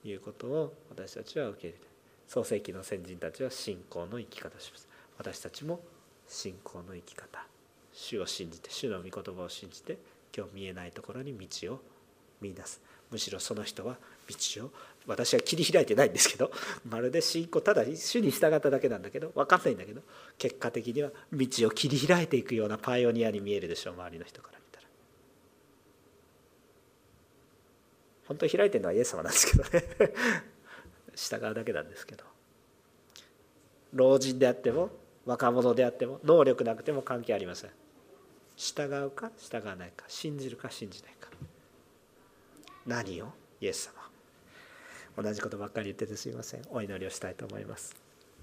[0.04, 1.86] いうことを私たちは受け入れて
[2.26, 4.88] 創世紀の先人たちは信仰の生き方をします。
[5.16, 5.80] 私たちも
[6.28, 7.44] 信仰の生き方。
[7.92, 9.98] 主を信じて主の御言葉を信じて
[10.36, 11.80] 今日見えないところに道を
[12.40, 12.80] 見出す。
[13.10, 13.96] むしろその人は
[14.28, 14.70] 道を
[15.06, 16.50] 私は切り開いてないんですけど
[16.88, 20.02] まるで信仰ただ主に従っただけなんだけど分かんないんだけど
[20.38, 24.86] 結果的には道を切り開いていくようなパイオニアに見えるでしょう周りの人から見たら。
[28.26, 30.14] 本当に開いてるのはイエス様なんですけどね。
[31.16, 32.24] 従うだけなんですけど。
[33.92, 34.90] 老人であっても
[35.24, 37.70] 若者であっても能力なくても関係ありません。
[38.56, 41.30] 従うか従わないか信じるか信じないか。
[42.86, 43.32] 何を？
[43.60, 43.99] イエス様。
[45.22, 46.62] 同じことばっかり言っててすいません。
[46.70, 48.09] お祈りをしたいと思います。